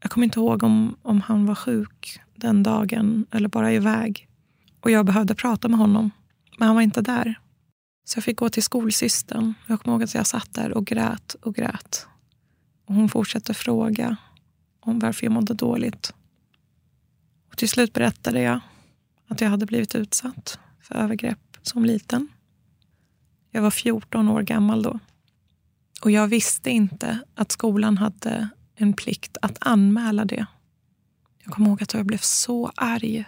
Jag 0.00 0.10
kommer 0.10 0.24
inte 0.24 0.40
ihåg 0.40 0.62
om, 0.62 0.96
om 1.02 1.20
han 1.20 1.46
var 1.46 1.54
sjuk 1.54 2.20
den 2.36 2.62
dagen 2.62 3.26
eller 3.30 3.48
bara 3.48 3.72
iväg. 3.72 4.28
Och 4.80 4.90
Jag 4.90 5.06
behövde 5.06 5.34
prata 5.34 5.68
med 5.68 5.78
honom, 5.78 6.10
men 6.58 6.66
han 6.66 6.74
var 6.74 6.82
inte 6.82 7.02
där. 7.02 7.40
Så 8.04 8.16
jag 8.16 8.24
fick 8.24 8.38
gå 8.38 8.48
till 8.48 8.62
skolsystern. 8.62 9.54
Jag 9.66 9.80
kommer 9.80 9.94
ihåg 9.94 10.02
att 10.02 10.14
jag 10.14 10.26
satt 10.26 10.54
där 10.54 10.72
och 10.72 10.86
grät 10.86 11.36
och 11.42 11.54
grät. 11.54 12.06
Och 12.86 12.94
Hon 12.94 13.08
fortsatte 13.08 13.54
fråga 13.54 14.16
om 14.80 14.98
varför 14.98 15.26
jag 15.26 15.32
mådde 15.32 15.54
dåligt. 15.54 16.14
Och 17.50 17.56
Till 17.56 17.68
slut 17.68 17.92
berättade 17.92 18.40
jag 18.40 18.60
att 19.28 19.40
jag 19.40 19.50
hade 19.50 19.66
blivit 19.66 19.94
utsatt 19.94 20.58
för 20.80 20.94
övergrepp 20.94 21.43
som 21.66 21.84
liten. 21.84 22.28
Jag 23.50 23.62
var 23.62 23.70
14 23.70 24.28
år 24.28 24.42
gammal 24.42 24.82
då. 24.82 24.98
Och 26.02 26.10
jag 26.10 26.28
visste 26.28 26.70
inte 26.70 27.18
att 27.34 27.52
skolan 27.52 27.98
hade 27.98 28.48
en 28.74 28.92
plikt 28.92 29.36
att 29.42 29.56
anmäla 29.60 30.24
det. 30.24 30.46
Jag 31.44 31.54
kommer 31.54 31.68
ihåg 31.68 31.82
att 31.82 31.94
jag 31.94 32.06
blev 32.06 32.18
så 32.18 32.72
arg. 32.76 33.24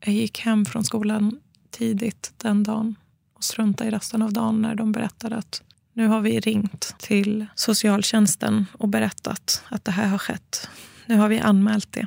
Jag 0.00 0.14
gick 0.14 0.40
hem 0.40 0.64
från 0.64 0.84
skolan 0.84 1.40
tidigt 1.70 2.32
den 2.36 2.62
dagen 2.62 2.94
och 3.34 3.44
struntade 3.44 3.90
i 3.90 3.92
resten 3.92 4.22
av 4.22 4.32
dagen 4.32 4.62
när 4.62 4.74
de 4.74 4.92
berättade 4.92 5.36
att 5.36 5.62
nu 5.92 6.06
har 6.06 6.20
vi 6.20 6.40
ringt 6.40 6.94
till 6.98 7.46
socialtjänsten 7.54 8.66
och 8.72 8.88
berättat 8.88 9.64
att 9.68 9.84
det 9.84 9.92
här 9.92 10.08
har 10.08 10.18
skett. 10.18 10.68
Nu 11.06 11.16
har 11.16 11.28
vi 11.28 11.38
anmält 11.38 11.92
det. 11.92 12.06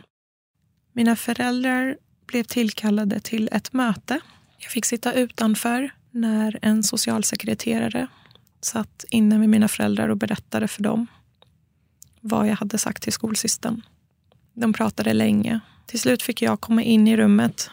Mina 0.94 1.16
föräldrar 1.16 1.98
blev 2.26 2.44
tillkallade 2.44 3.20
till 3.20 3.50
ett 3.52 3.74
möte 3.74 4.20
jag 4.62 4.72
fick 4.72 4.86
sitta 4.86 5.14
utanför 5.14 5.92
när 6.12 6.60
en 6.62 6.84
socialsekreterare 6.84 8.08
satt 8.62 9.06
inne 9.10 9.38
med 9.38 9.50
mina 9.50 9.68
föräldrar 9.68 10.10
och 10.10 10.18
berättade 10.18 10.68
för 10.68 10.84
dem 10.84 11.08
vad 12.22 12.48
jag 12.48 12.56
hade 12.56 12.78
sagt 12.78 13.04
till 13.04 13.14
skolsystern. 13.14 13.82
De 14.54 14.74
pratade 14.74 15.14
länge. 15.14 15.60
Till 15.86 16.00
slut 16.00 16.22
fick 16.22 16.42
jag 16.42 16.62
komma 16.62 16.84
in 16.84 17.08
i 17.08 17.18
rummet. 17.18 17.70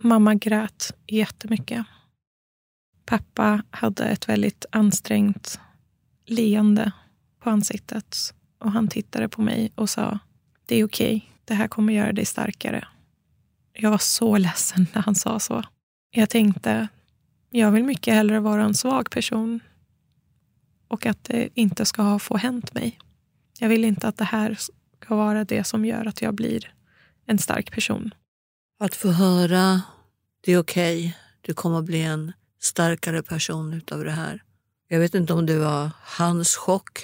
Mamma 0.00 0.34
grät 0.34 0.92
jättemycket. 1.06 1.86
Pappa 3.04 3.62
hade 3.70 4.04
ett 4.04 4.28
väldigt 4.28 4.66
ansträngt 4.72 5.60
leende 6.26 6.92
på 7.40 7.50
ansiktet 7.50 8.16
och 8.58 8.72
han 8.72 8.88
tittade 8.88 9.28
på 9.28 9.42
mig 9.42 9.72
och 9.74 9.90
sa 9.90 10.18
det 10.66 10.76
är 10.76 10.84
okej, 10.84 11.16
okay. 11.16 11.28
det 11.44 11.54
här 11.54 11.68
kommer 11.68 11.92
göra 11.92 12.12
dig 12.12 12.24
starkare. 12.24 12.88
Jag 13.72 13.90
var 13.90 13.98
så 13.98 14.36
ledsen 14.36 14.86
när 14.94 15.02
han 15.02 15.14
sa 15.14 15.38
så. 15.38 15.64
Jag 16.10 16.30
tänkte, 16.30 16.88
jag 17.50 17.70
vill 17.70 17.84
mycket 17.84 18.14
hellre 18.14 18.40
vara 18.40 18.64
en 18.64 18.74
svag 18.74 19.10
person 19.10 19.60
och 20.88 21.06
att 21.06 21.24
det 21.24 21.48
inte 21.54 21.84
ska 21.84 22.18
få 22.18 22.36
hänt 22.36 22.74
mig. 22.74 22.98
Jag 23.58 23.68
vill 23.68 23.84
inte 23.84 24.08
att 24.08 24.16
det 24.16 24.24
här 24.24 24.58
ska 25.00 25.16
vara 25.16 25.44
det 25.44 25.64
som 25.64 25.84
gör 25.84 26.06
att 26.06 26.22
jag 26.22 26.34
blir 26.34 26.74
en 27.26 27.38
stark 27.38 27.72
person. 27.72 28.14
Att 28.78 28.94
få 28.94 29.08
höra, 29.08 29.82
det 30.40 30.52
är 30.52 30.58
okej, 30.58 30.98
okay. 30.98 31.12
du 31.40 31.54
kommer 31.54 31.78
att 31.78 31.84
bli 31.84 32.02
en 32.02 32.32
starkare 32.60 33.22
person 33.22 33.72
utav 33.72 34.04
det 34.04 34.10
här. 34.10 34.42
Jag 34.88 35.00
vet 35.00 35.14
inte 35.14 35.32
om 35.32 35.46
det 35.46 35.58
var 35.58 35.90
hans 36.02 36.56
chock, 36.56 36.98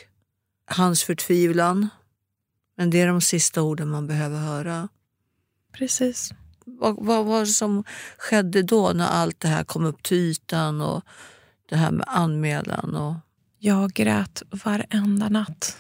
hans 0.67 1.03
förtvivlan, 1.03 1.89
men 2.77 2.91
det 2.91 3.01
är 3.01 3.07
de 3.07 3.21
sista 3.21 3.63
orden 3.63 3.89
man 3.89 4.07
behöver 4.07 4.39
höra. 4.39 4.89
Precis. 5.73 6.33
Vad, 6.65 7.27
var 7.27 7.41
det 7.41 7.47
som 7.47 7.85
skedde 8.19 8.63
då 8.63 8.93
när 8.93 9.07
allt 9.07 9.41
det 9.41 9.49
här 9.49 9.65
kom 9.65 9.85
upp 9.85 10.03
till 10.03 10.17
ytan 10.17 10.81
och 10.81 11.05
det 11.69 11.77
här 11.77 11.91
med 11.91 12.07
anmälan? 12.09 12.95
Och... 12.95 13.15
Jag 13.59 13.93
grät 13.93 14.43
varenda 14.51 15.29
natt. 15.29 15.79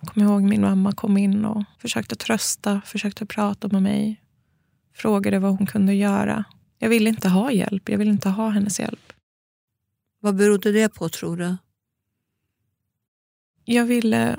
Jag 0.00 0.08
kommer 0.08 0.26
ihåg 0.26 0.42
min 0.42 0.60
mamma 0.60 0.92
kom 0.92 1.16
in 1.16 1.44
och 1.44 1.64
försökte 1.78 2.16
trösta, 2.16 2.80
försökte 2.84 3.26
prata 3.26 3.68
med 3.68 3.82
mig. 3.82 4.22
Frågade 4.94 5.38
vad 5.38 5.58
hon 5.58 5.66
kunde 5.66 5.94
göra. 5.94 6.44
Jag 6.78 6.88
ville 6.88 7.10
inte 7.10 7.28
ha 7.28 7.52
hjälp. 7.52 7.88
Jag 7.88 7.98
ville 7.98 8.10
inte 8.10 8.28
ha 8.28 8.48
hennes 8.48 8.80
hjälp. 8.80 9.12
Vad 10.20 10.36
berodde 10.36 10.72
det 10.72 10.88
på 10.88 11.08
tror 11.08 11.36
du? 11.36 11.56
Jag 13.64 13.84
ville 13.84 14.38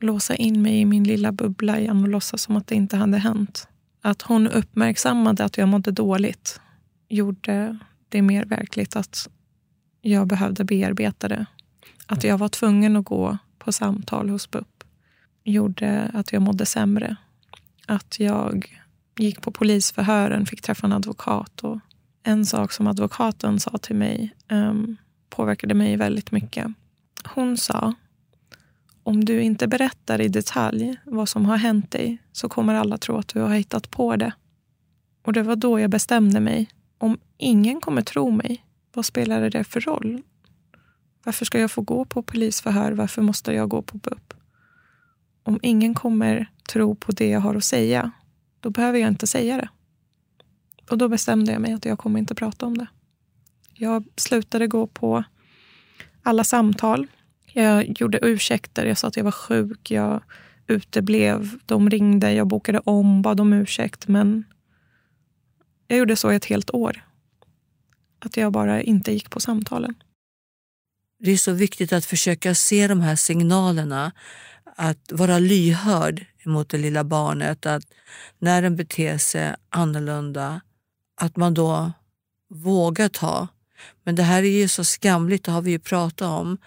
låsa 0.00 0.34
in 0.34 0.62
mig 0.62 0.80
i 0.80 0.84
min 0.84 1.04
lilla 1.04 1.32
bubbla 1.32 1.78
igen 1.78 2.02
och 2.02 2.08
låtsas 2.08 2.42
som 2.42 2.56
att 2.56 2.66
det 2.66 2.74
inte 2.74 2.96
hade 2.96 3.18
hänt. 3.18 3.68
Att 4.02 4.22
hon 4.22 4.48
uppmärksammade 4.48 5.44
att 5.44 5.58
jag 5.58 5.68
mådde 5.68 5.90
dåligt 5.90 6.60
gjorde 7.08 7.78
det 8.08 8.22
mer 8.22 8.44
verkligt 8.44 8.96
att 8.96 9.28
jag 10.00 10.26
behövde 10.26 10.64
bearbeta 10.64 11.28
det. 11.28 11.46
Att 12.06 12.24
jag 12.24 12.38
var 12.38 12.48
tvungen 12.48 12.96
att 12.96 13.04
gå 13.04 13.38
på 13.58 13.72
samtal 13.72 14.28
hos 14.28 14.50
BUP 14.50 14.84
gjorde 15.44 16.10
att 16.14 16.32
jag 16.32 16.42
mådde 16.42 16.66
sämre. 16.66 17.16
Att 17.86 18.20
jag 18.20 18.80
gick 19.18 19.40
på 19.40 19.50
polisförhören, 19.50 20.46
fick 20.46 20.62
träffa 20.62 20.86
en 20.86 20.92
advokat. 20.92 21.60
Och 21.60 21.78
en 22.22 22.46
sak 22.46 22.72
som 22.72 22.86
advokaten 22.86 23.60
sa 23.60 23.78
till 23.78 23.96
mig 23.96 24.34
um, 24.48 24.96
påverkade 25.30 25.74
mig 25.74 25.96
väldigt 25.96 26.30
mycket. 26.30 26.66
Hon 27.24 27.56
sa, 27.56 27.94
om 29.02 29.24
du 29.24 29.42
inte 29.42 29.68
berättar 29.68 30.20
i 30.20 30.28
detalj 30.28 30.96
vad 31.04 31.28
som 31.28 31.44
har 31.44 31.56
hänt 31.56 31.90
dig 31.90 32.18
så 32.32 32.48
kommer 32.48 32.74
alla 32.74 32.98
tro 32.98 33.16
att 33.16 33.28
du 33.28 33.40
har 33.40 33.54
hittat 33.54 33.90
på 33.90 34.16
det. 34.16 34.32
Och 35.22 35.32
det 35.32 35.42
var 35.42 35.56
då 35.56 35.80
jag 35.80 35.90
bestämde 35.90 36.40
mig. 36.40 36.68
Om 36.98 37.18
ingen 37.38 37.80
kommer 37.80 38.02
tro 38.02 38.30
mig, 38.30 38.64
vad 38.94 39.04
spelar 39.04 39.50
det 39.50 39.64
för 39.64 39.80
roll? 39.80 40.22
Varför 41.24 41.44
ska 41.44 41.60
jag 41.60 41.70
få 41.70 41.82
gå 41.82 42.04
på 42.04 42.22
polisförhör? 42.22 42.92
Varför 42.92 43.22
måste 43.22 43.52
jag 43.52 43.68
gå 43.68 43.82
på 43.82 43.98
BUP? 43.98 44.34
Om 45.42 45.58
ingen 45.62 45.94
kommer 45.94 46.50
tro 46.68 46.94
på 46.94 47.12
det 47.12 47.28
jag 47.28 47.40
har 47.40 47.54
att 47.54 47.64
säga, 47.64 48.10
då 48.60 48.70
behöver 48.70 48.98
jag 48.98 49.08
inte 49.08 49.26
säga 49.26 49.56
det. 49.56 49.68
Och 50.90 50.98
då 50.98 51.08
bestämde 51.08 51.52
jag 51.52 51.60
mig 51.60 51.72
att 51.72 51.84
jag 51.84 51.98
kommer 51.98 52.18
inte 52.18 52.34
prata 52.34 52.66
om 52.66 52.78
det. 52.78 52.86
Jag 53.74 54.04
slutade 54.16 54.66
gå 54.66 54.86
på 54.86 55.24
alla 56.22 56.44
samtal. 56.44 57.06
Jag 57.52 58.00
gjorde 58.00 58.18
ursäkter. 58.22 58.86
Jag 58.86 58.98
sa 58.98 59.08
att 59.08 59.16
jag 59.16 59.24
var 59.24 59.30
sjuk. 59.30 59.90
Jag 59.90 60.22
uteblev. 60.66 61.58
De 61.66 61.90
ringde. 61.90 62.32
Jag 62.32 62.46
bokade 62.46 62.78
om, 62.78 63.22
bad 63.22 63.40
om 63.40 63.52
ursäkt. 63.52 64.08
Men 64.08 64.44
jag 65.86 65.98
gjorde 65.98 66.16
så 66.16 66.32
i 66.32 66.36
ett 66.36 66.44
helt 66.44 66.74
år. 66.74 67.04
Att 68.18 68.36
jag 68.36 68.52
bara 68.52 68.82
inte 68.82 69.12
gick 69.12 69.30
på 69.30 69.40
samtalen. 69.40 69.94
Det 71.18 71.30
är 71.30 71.36
så 71.36 71.52
viktigt 71.52 71.92
att 71.92 72.04
försöka 72.04 72.54
se 72.54 72.88
de 72.88 73.00
här 73.00 73.16
signalerna. 73.16 74.12
Att 74.76 75.12
vara 75.12 75.38
lyhörd 75.38 76.26
mot 76.44 76.68
det 76.68 76.78
lilla 76.78 77.04
barnet. 77.04 77.66
Att 77.66 77.84
när 78.38 78.62
den 78.62 78.76
beter 78.76 79.18
sig 79.18 79.54
annorlunda, 79.68 80.60
att 81.14 81.36
man 81.36 81.54
då 81.54 81.92
vågar 82.48 83.08
ta. 83.08 83.48
Men 84.04 84.14
det 84.14 84.22
här 84.22 84.42
är 84.42 84.60
ju 84.60 84.68
så 84.68 84.84
skamligt, 84.84 85.44
det 85.44 85.52
har 85.52 85.62
vi 85.62 85.70
ju 85.70 85.78
pratat 85.78 86.28
om. 86.28 86.58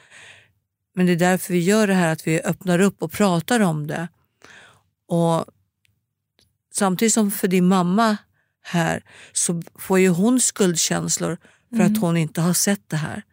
Men 0.96 1.06
det 1.06 1.12
är 1.12 1.16
därför 1.16 1.54
vi 1.54 1.60
gör 1.60 1.88
det 1.88 1.94
här, 1.94 2.12
att 2.12 2.28
vi 2.28 2.42
öppnar 2.42 2.80
upp 2.80 3.04
och 3.04 3.12
pratar 3.12 3.60
om 3.60 3.88
det. 3.88 4.08
Och 5.08 5.46
Samtidigt 6.78 7.14
som 7.14 7.32
för 7.32 7.48
din 7.48 7.68
mamma 7.68 8.18
här 8.62 9.04
så 9.34 9.62
får 9.76 10.00
ju 10.00 10.10
hon 10.10 10.40
skuldkänslor 10.40 11.38
för 11.70 11.80
mm. 11.80 11.94
att 11.94 12.02
hon 12.02 12.18
inte 12.18 12.42
har 12.42 12.54
sett 12.54 12.90
det 12.90 12.98
här. 12.98 13.24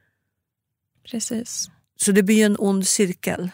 Precis. 1.11 1.71
Så 1.97 2.13
det 2.13 2.23
blir 2.23 2.47
en 2.47 2.57
ond 2.59 2.87
cirkel. 2.87 3.51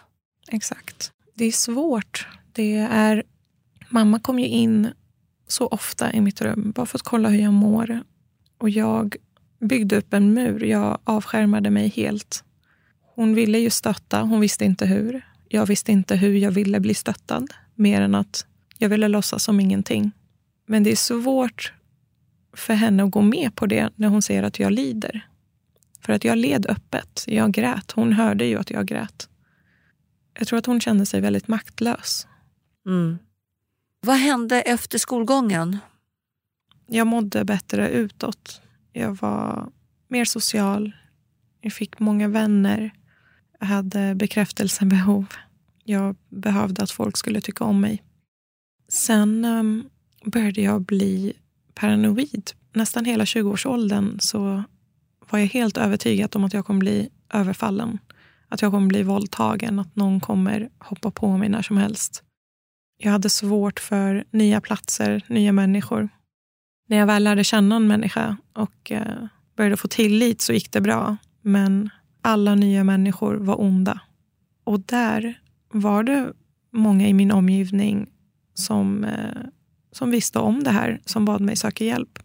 Exakt. 0.48 1.12
Det 1.34 1.44
är 1.44 1.52
svårt. 1.52 2.28
Det 2.52 2.76
är... 2.76 3.22
Mamma 3.88 4.20
kom 4.20 4.38
ju 4.38 4.46
in 4.46 4.88
så 5.46 5.66
ofta 5.66 6.12
i 6.12 6.20
mitt 6.20 6.40
rum 6.40 6.72
bara 6.76 6.86
för 6.86 6.98
att 6.98 7.02
kolla 7.02 7.28
hur 7.28 7.42
jag 7.42 7.52
mår. 7.52 8.02
Och 8.58 8.70
jag 8.70 9.16
byggde 9.60 9.96
upp 9.96 10.12
en 10.12 10.34
mur. 10.34 10.64
Jag 10.64 10.98
avskärmade 11.04 11.70
mig 11.70 11.88
helt. 11.88 12.44
Hon 13.18 13.34
ville 13.34 13.58
ju 13.58 13.70
stötta, 13.70 14.20
hon 14.20 14.40
visste 14.40 14.64
inte 14.64 14.86
hur. 14.86 15.26
Jag 15.48 15.66
visste 15.66 15.92
inte 15.92 16.16
hur 16.16 16.34
jag 16.36 16.50
ville 16.50 16.80
bli 16.80 16.94
stöttad, 16.94 17.54
mer 17.74 18.00
än 18.00 18.14
att 18.14 18.46
jag 18.76 18.88
ville 18.88 19.08
låtsas 19.08 19.44
som 19.44 19.60
ingenting. 19.60 20.12
Men 20.66 20.82
det 20.82 20.90
är 20.90 20.96
svårt 20.96 21.72
för 22.52 22.74
henne 22.74 23.04
att 23.04 23.10
gå 23.10 23.22
med 23.22 23.54
på 23.54 23.66
det 23.66 23.90
när 23.96 24.08
hon 24.08 24.22
ser 24.22 24.42
att 24.42 24.58
jag 24.58 24.72
lider. 24.72 25.28
För 26.00 26.12
att 26.12 26.24
jag 26.24 26.38
led 26.38 26.66
öppet. 26.66 27.24
Jag 27.26 27.52
grät. 27.52 27.92
Hon 27.92 28.12
hörde 28.12 28.44
ju 28.44 28.58
att 28.58 28.70
jag 28.70 28.86
grät. 28.86 29.28
Jag 30.38 30.48
tror 30.48 30.58
att 30.58 30.66
hon 30.66 30.80
kände 30.80 31.06
sig 31.06 31.20
väldigt 31.20 31.48
maktlös. 31.48 32.26
Mm. 32.86 33.18
Vad 34.00 34.16
hände 34.16 34.60
efter 34.60 34.98
skolgången? 34.98 35.78
Jag 36.86 37.06
mådde 37.06 37.44
bättre 37.44 37.88
utåt. 37.88 38.62
Jag 38.92 39.14
var 39.14 39.70
mer 40.08 40.24
social. 40.24 40.92
Jag 41.60 41.72
fick 41.72 41.98
många 41.98 42.28
vänner. 42.28 42.92
Jag 43.60 43.66
hade 43.66 44.14
bekräftelsebehov. 44.14 45.26
Jag 45.84 46.16
behövde 46.28 46.82
att 46.82 46.90
folk 46.90 47.16
skulle 47.16 47.40
tycka 47.40 47.64
om 47.64 47.80
mig. 47.80 48.02
Sen 48.88 49.44
um, 49.44 49.88
började 50.24 50.60
jag 50.60 50.82
bli 50.82 51.32
paranoid. 51.74 52.50
Nästan 52.72 53.04
hela 53.04 53.24
20-årsåldern 53.24 54.20
så 54.20 54.64
var 55.30 55.38
jag 55.38 55.46
helt 55.46 55.76
övertygad 55.76 56.36
om 56.36 56.44
att 56.44 56.54
jag 56.54 56.66
kommer 56.66 56.80
bli 56.80 57.08
överfallen. 57.32 57.98
Att 58.48 58.62
jag 58.62 58.72
kommer 58.72 58.86
bli 58.86 59.02
våldtagen, 59.02 59.78
att 59.78 59.96
någon 59.96 60.20
kommer 60.20 60.68
hoppa 60.78 61.10
på 61.10 61.36
mig 61.36 61.48
när 61.48 61.62
som 61.62 61.76
helst. 61.76 62.22
Jag 62.98 63.12
hade 63.12 63.30
svårt 63.30 63.80
för 63.80 64.24
nya 64.30 64.60
platser, 64.60 65.24
nya 65.28 65.52
människor. 65.52 66.08
När 66.88 66.96
jag 66.96 67.06
väl 67.06 67.24
lärde 67.24 67.44
känna 67.44 67.76
en 67.76 67.86
människa 67.86 68.36
och 68.52 68.92
eh, 68.92 69.24
började 69.56 69.76
få 69.76 69.88
tillit 69.88 70.40
så 70.40 70.52
gick 70.52 70.72
det 70.72 70.80
bra. 70.80 71.16
Men 71.42 71.90
alla 72.22 72.54
nya 72.54 72.84
människor 72.84 73.34
var 73.34 73.60
onda. 73.60 74.00
Och 74.64 74.80
där 74.80 75.40
var 75.72 76.02
det 76.02 76.32
många 76.72 77.08
i 77.08 77.12
min 77.12 77.32
omgivning 77.32 78.10
som, 78.54 79.04
eh, 79.04 79.42
som 79.92 80.10
visste 80.10 80.38
om 80.38 80.64
det 80.64 80.70
här, 80.70 81.00
som 81.04 81.24
bad 81.24 81.40
mig 81.40 81.56
söka 81.56 81.84
hjälp. 81.84 82.18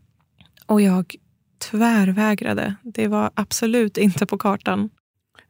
Och 0.66 0.82
jag 0.82 1.16
tvärvägrade. 1.58 2.76
Det 2.84 3.08
var 3.08 3.32
absolut 3.34 3.98
inte 3.98 4.26
på 4.26 4.38
kartan. 4.38 4.90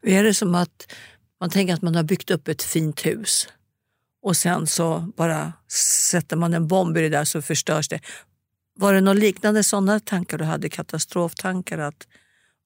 Är 0.01 0.23
det 0.23 0.34
som 0.34 0.56
att 0.56 0.93
man 1.39 1.49
tänker 1.49 1.73
att 1.73 1.82
man 1.82 1.95
har 1.95 2.03
byggt 2.03 2.32
upp 2.32 2.47
ett 2.47 2.63
fint 2.63 3.06
hus 3.06 3.47
och 4.23 4.38
sen 4.38 4.67
så 4.67 4.99
bara 5.17 5.53
sätter 6.12 6.36
man 6.36 6.53
en 6.53 6.67
bomb 6.67 6.97
i 6.97 7.01
det 7.01 7.10
där 7.10 7.25
så 7.25 7.41
förstörs 7.41 7.89
det. 7.89 7.99
Var 8.75 8.93
det 8.93 9.01
någon 9.01 9.19
liknande 9.19 9.63
sådana 9.63 9.99
tankar 9.99 10.38
du 10.38 10.43
hade? 10.43 10.69
Katastroftankar? 10.69 11.77
Att 11.77 12.08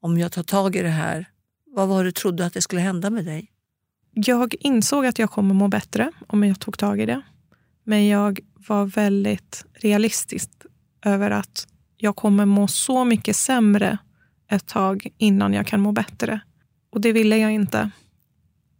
om 0.01 0.17
jag 0.17 0.31
tar 0.31 0.43
tag 0.43 0.75
i 0.75 0.81
det 0.81 0.89
här, 0.89 1.25
vad 1.77 1.87
var 1.87 2.03
det 2.03 2.07
du 2.07 2.11
trodde 2.11 2.45
att 2.45 2.53
det 2.53 2.61
skulle 2.61 2.81
hända 2.81 3.09
med 3.09 3.25
dig? 3.25 3.51
Jag 4.13 4.55
insåg 4.59 5.05
att 5.05 5.19
jag 5.19 5.29
kommer 5.29 5.53
må 5.53 5.67
bättre 5.67 6.11
om 6.27 6.43
jag 6.43 6.59
tog 6.59 6.77
tag 6.77 7.01
i 7.01 7.05
det. 7.05 7.21
Men 7.83 8.07
jag 8.07 8.39
var 8.67 8.85
väldigt 8.85 9.65
realistisk 9.73 10.49
över 11.05 11.31
att 11.31 11.67
jag 11.97 12.15
kommer 12.15 12.45
må 12.45 12.67
så 12.67 13.05
mycket 13.05 13.35
sämre 13.35 13.97
ett 14.51 14.67
tag 14.67 15.07
innan 15.17 15.53
jag 15.53 15.67
kan 15.67 15.81
må 15.81 15.91
bättre. 15.91 16.39
Och 16.89 17.01
det 17.01 17.11
ville 17.11 17.37
jag 17.37 17.51
inte. 17.51 17.91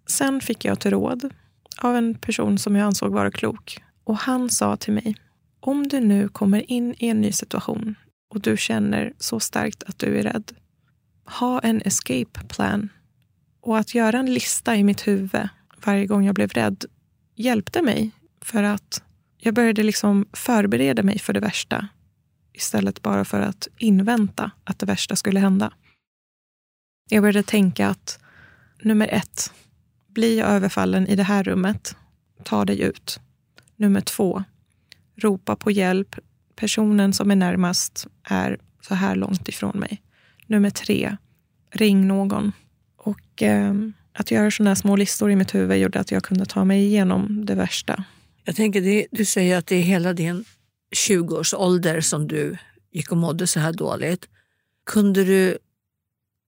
Sen 0.07 0.41
fick 0.41 0.65
jag 0.65 0.73
ett 0.73 0.86
råd 0.86 1.33
av 1.77 1.95
en 1.95 2.15
person 2.15 2.57
som 2.57 2.75
jag 2.75 2.86
ansåg 2.86 3.12
vara 3.12 3.31
klok. 3.31 3.83
Och 4.03 4.17
han 4.17 4.49
sa 4.49 4.77
till 4.77 4.93
mig, 4.93 5.15
om 5.60 5.88
du 5.88 5.99
nu 5.99 6.29
kommer 6.29 6.71
in 6.71 6.95
i 6.97 7.07
en 7.07 7.21
ny 7.21 7.31
situation 7.31 7.95
och 8.29 8.41
du 8.41 8.57
känner 8.57 9.13
så 9.17 9.39
starkt 9.39 9.83
att 9.83 9.99
du 9.99 10.19
är 10.19 10.23
rädd, 10.23 10.51
ha 11.27 11.59
en 11.59 11.81
escape 11.85 12.43
plan. 12.47 12.89
Och 13.61 13.77
att 13.77 13.95
göra 13.95 14.19
en 14.19 14.33
lista 14.33 14.75
i 14.75 14.83
mitt 14.83 15.07
huvud 15.07 15.47
varje 15.85 16.05
gång 16.05 16.25
jag 16.25 16.35
blev 16.35 16.49
rädd 16.49 16.85
hjälpte 17.35 17.81
mig. 17.81 18.11
För 18.41 18.63
att 18.63 19.03
jag 19.37 19.53
började 19.53 19.83
liksom 19.83 20.25
förbereda 20.33 21.03
mig 21.03 21.19
för 21.19 21.33
det 21.33 21.39
värsta 21.39 21.87
istället 22.57 23.01
bara 23.01 23.25
för 23.25 23.41
att 23.41 23.67
invänta 23.77 24.51
att 24.63 24.79
det 24.79 24.85
värsta 24.85 25.15
skulle 25.15 25.39
hända. 25.39 25.73
Jag 27.09 27.23
började 27.23 27.43
tänka 27.43 27.87
att 27.87 28.19
nummer 28.81 29.07
ett, 29.07 29.53
blir 30.07 30.37
jag 30.37 30.49
överfallen 30.49 31.07
i 31.07 31.15
det 31.15 31.23
här 31.23 31.43
rummet, 31.43 31.95
ta 32.43 32.65
dig 32.65 32.81
ut. 32.81 33.19
Nummer 33.75 34.01
två, 34.01 34.43
ropa 35.15 35.55
på 35.55 35.71
hjälp. 35.71 36.15
Personen 36.55 37.13
som 37.13 37.31
är 37.31 37.35
närmast 37.35 38.07
är 38.23 38.57
så 38.81 38.95
här 38.95 39.15
långt 39.15 39.47
ifrån 39.47 39.79
mig. 39.79 40.01
Nummer 40.47 40.69
tre, 40.69 41.17
ring 41.71 42.07
någon. 42.07 42.51
Och 42.97 43.43
eh, 43.43 43.73
att 44.13 44.31
göra 44.31 44.51
sådana 44.51 44.75
små 44.75 44.95
listor 44.95 45.31
i 45.31 45.36
mitt 45.36 45.55
huvud 45.55 45.77
gjorde 45.77 45.99
att 45.99 46.12
jag 46.12 46.23
kunde 46.23 46.45
ta 46.45 46.65
mig 46.65 46.86
igenom 46.86 47.45
det 47.45 47.55
värsta. 47.55 48.03
Jag 48.43 48.55
tänker, 48.55 48.81
det, 48.81 49.07
du 49.12 49.25
säger 49.25 49.57
att 49.57 49.67
det 49.67 49.75
är 49.75 49.81
hela 49.81 50.13
din 50.13 50.45
20-årsålder 50.95 52.01
som 52.01 52.27
du 52.27 52.57
gick 52.91 53.12
och 53.12 53.17
mådde 53.17 53.47
så 53.47 53.60
här 53.60 53.73
dåligt. 53.73 54.27
Kunde 54.86 55.23
du 55.23 55.57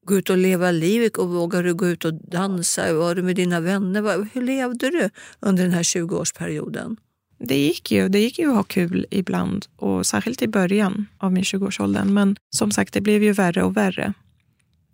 gå 0.06 0.18
ut 0.18 0.30
och 0.30 0.38
leva 0.38 0.72
livet 0.72 1.18
och 1.18 1.30
vågade 1.30 1.64
du 1.64 1.74
gå 1.74 1.88
ut 1.88 2.06
och 2.06 2.14
dansa? 2.14 2.94
Var 2.94 3.16
du 3.16 3.22
med 3.22 3.36
dina 3.36 3.60
vänner? 3.60 4.30
Hur 4.34 4.42
levde 4.42 4.90
du 4.90 5.10
under 5.40 5.64
den 5.64 5.74
här 5.74 5.84
20-årsperioden? 5.84 6.98
Det 7.40 7.58
gick 7.58 7.92
ju. 7.92 8.10
Det 8.10 8.20
gick 8.20 8.40
ju 8.40 8.50
att 8.50 8.56
ha 8.56 8.64
kul 8.64 9.06
ibland 9.12 9.66
och 9.76 10.06
särskilt 10.06 10.42
i 10.42 10.48
början 10.48 11.06
av 11.18 11.34
min 11.34 11.44
20-årsåldern. 11.44 12.14
Men 12.14 12.36
som 12.50 12.72
sagt, 12.72 12.94
det 12.94 13.02
blev 13.02 13.24
ju 13.24 13.32
värre 13.32 13.64
och 13.64 13.78
värre. 13.78 14.14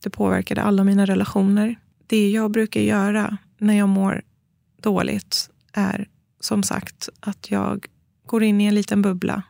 Det 0.03 0.09
påverkade 0.09 0.61
alla 0.61 0.83
mina 0.83 1.05
relationer. 1.05 1.75
Det 2.07 2.29
jag 2.31 2.51
brukar 2.51 2.81
göra 2.81 3.37
när 3.57 3.77
jag 3.77 3.89
mår 3.89 4.21
dåligt 4.81 5.49
är 5.73 6.07
som 6.39 6.63
sagt 6.63 7.09
att 7.19 7.51
jag 7.51 7.85
går 8.25 8.43
in 8.43 8.61
i 8.61 8.65
en 8.65 8.75
liten 8.75 9.01
bubbla 9.01 9.43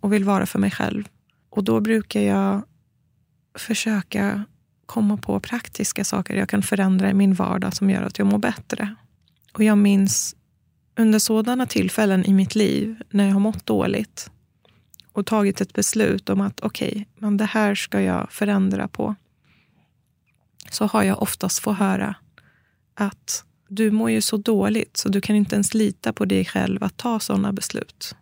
och 0.00 0.12
vill 0.12 0.24
vara 0.24 0.46
för 0.46 0.58
mig 0.58 0.70
själv. 0.70 1.08
Och 1.50 1.64
då 1.64 1.80
brukar 1.80 2.20
jag 2.20 2.62
försöka 3.58 4.44
komma 4.86 5.16
på 5.16 5.40
praktiska 5.40 6.04
saker 6.04 6.34
jag 6.34 6.48
kan 6.48 6.62
förändra 6.62 7.10
i 7.10 7.14
min 7.14 7.34
vardag 7.34 7.76
som 7.76 7.90
gör 7.90 8.02
att 8.02 8.18
jag 8.18 8.26
mår 8.26 8.38
bättre. 8.38 8.94
Och 9.52 9.64
jag 9.64 9.78
minns 9.78 10.36
under 11.00 11.18
sådana 11.18 11.66
tillfällen 11.66 12.24
i 12.24 12.32
mitt 12.32 12.54
liv 12.54 13.02
när 13.10 13.26
jag 13.26 13.32
har 13.32 13.40
mått 13.40 13.66
dåligt 13.66 14.30
och 15.12 15.26
tagit 15.26 15.60
ett 15.60 15.72
beslut 15.72 16.28
om 16.28 16.40
att 16.40 16.60
okej, 16.60 16.90
okay, 16.90 17.04
men 17.18 17.36
det 17.36 17.44
här 17.44 17.74
ska 17.74 18.00
jag 18.00 18.32
förändra 18.32 18.88
på. 18.88 19.14
Så 20.70 20.86
har 20.86 21.02
jag 21.02 21.22
oftast 21.22 21.58
fått 21.58 21.78
höra 21.78 22.16
att 22.94 23.44
du 23.68 23.90
mår 23.90 24.10
ju 24.10 24.20
så 24.20 24.36
dåligt 24.36 24.96
så 24.96 25.08
du 25.08 25.20
kan 25.20 25.36
inte 25.36 25.54
ens 25.54 25.74
lita 25.74 26.12
på 26.12 26.24
dig 26.24 26.44
själv 26.44 26.84
att 26.84 26.96
ta 26.96 27.20
sådana 27.20 27.52
beslut. 27.52 28.16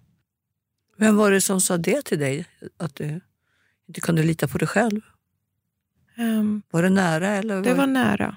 Vem 0.96 1.16
var 1.16 1.30
det 1.30 1.40
som 1.40 1.60
sa 1.60 1.76
det 1.76 2.02
till 2.02 2.18
dig? 2.18 2.46
Att 2.76 2.94
du 2.94 3.20
inte 3.88 4.00
kunde 4.00 4.22
lita 4.22 4.48
på 4.48 4.58
dig 4.58 4.68
själv? 4.68 5.00
Um, 6.16 6.62
var 6.70 6.82
det 6.82 6.90
nära? 6.90 7.28
Eller 7.28 7.56
var... 7.56 7.62
Det 7.62 7.74
var 7.74 7.86
nära. 7.86 8.36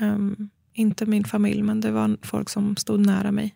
Um, 0.00 0.50
inte 0.72 1.06
min 1.06 1.24
familj, 1.24 1.62
men 1.62 1.80
det 1.80 1.90
var 1.90 2.16
folk 2.22 2.48
som 2.48 2.76
stod 2.76 3.06
nära 3.06 3.32
mig. 3.32 3.54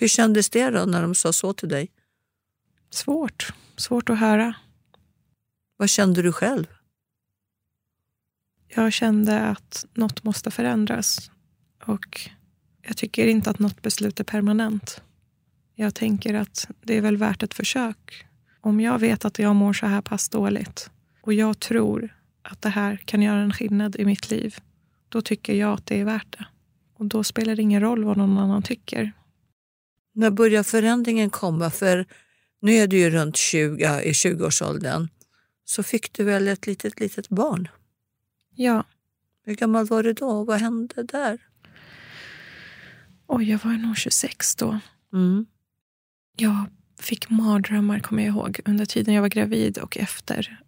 Hur 0.00 0.08
kändes 0.08 0.50
det 0.50 0.70
då 0.70 0.84
när 0.84 1.02
de 1.02 1.14
sa 1.14 1.32
så 1.32 1.52
till 1.52 1.68
dig? 1.68 1.90
Svårt. 2.90 3.52
Svårt 3.76 4.10
att 4.10 4.18
höra. 4.18 4.54
Vad 5.76 5.90
kände 5.90 6.22
du 6.22 6.32
själv? 6.32 6.66
Jag 8.68 8.92
kände 8.92 9.40
att 9.40 9.86
något 9.94 10.24
måste 10.24 10.50
förändras. 10.50 11.30
Och 11.84 12.20
jag 12.82 12.96
tycker 12.96 13.26
inte 13.26 13.50
att 13.50 13.58
något 13.58 13.82
beslut 13.82 14.20
är 14.20 14.24
permanent. 14.24 15.02
Jag 15.74 15.94
tänker 15.94 16.34
att 16.34 16.68
det 16.82 16.96
är 16.96 17.00
väl 17.00 17.16
värt 17.16 17.42
ett 17.42 17.54
försök. 17.54 18.26
Om 18.60 18.80
jag 18.80 18.98
vet 18.98 19.24
att 19.24 19.38
jag 19.38 19.56
mår 19.56 19.72
så 19.72 19.86
här 19.86 20.00
pass 20.00 20.28
dåligt 20.28 20.90
och 21.20 21.34
jag 21.34 21.60
tror 21.60 22.16
att 22.42 22.62
det 22.62 22.68
här 22.68 22.96
kan 22.96 23.22
göra 23.22 23.40
en 23.40 23.52
skillnad 23.52 23.96
i 23.96 24.04
mitt 24.04 24.30
liv, 24.30 24.56
då 25.08 25.22
tycker 25.22 25.54
jag 25.54 25.72
att 25.72 25.86
det 25.86 26.00
är 26.00 26.04
värt 26.04 26.38
det. 26.38 26.46
Och 26.94 27.06
då 27.06 27.24
spelar 27.24 27.56
det 27.56 27.62
ingen 27.62 27.80
roll 27.80 28.04
vad 28.04 28.16
någon 28.16 28.38
annan 28.38 28.62
tycker. 28.62 29.12
När 30.12 30.30
börjar 30.30 30.62
förändringen 30.62 31.30
komma? 31.30 31.70
För 31.70 32.06
nu 32.60 32.72
är 32.72 32.86
du 32.86 32.98
ju 32.98 33.10
runt 33.10 33.36
20, 33.36 34.00
i 34.02 34.12
20-årsåldern. 34.12 35.08
Så 35.64 35.82
fick 35.82 36.12
du 36.12 36.24
väl 36.24 36.48
ett 36.48 36.66
litet, 36.66 37.00
litet 37.00 37.28
barn? 37.28 37.68
Ja. 38.54 38.84
Hur 39.44 39.54
gammal 39.54 39.86
var 39.86 40.02
du 40.02 40.12
då? 40.12 40.44
Vad 40.44 40.60
hände 40.60 41.02
där? 41.02 41.38
Oj, 43.26 43.50
jag 43.50 43.58
var 43.64 43.72
nog 43.72 43.96
26 43.96 44.56
då. 44.56 44.78
Mm. 45.12 45.46
Jag 46.36 46.66
fick 46.98 47.30
mardrömmar, 47.30 48.00
kommer 48.00 48.22
jag 48.22 48.34
ihåg, 48.34 48.60
under 48.64 48.86
tiden 48.86 49.14
jag 49.14 49.22
var 49.22 49.28
gravid 49.28 49.78
och 49.78 49.96
efter. 49.96 50.60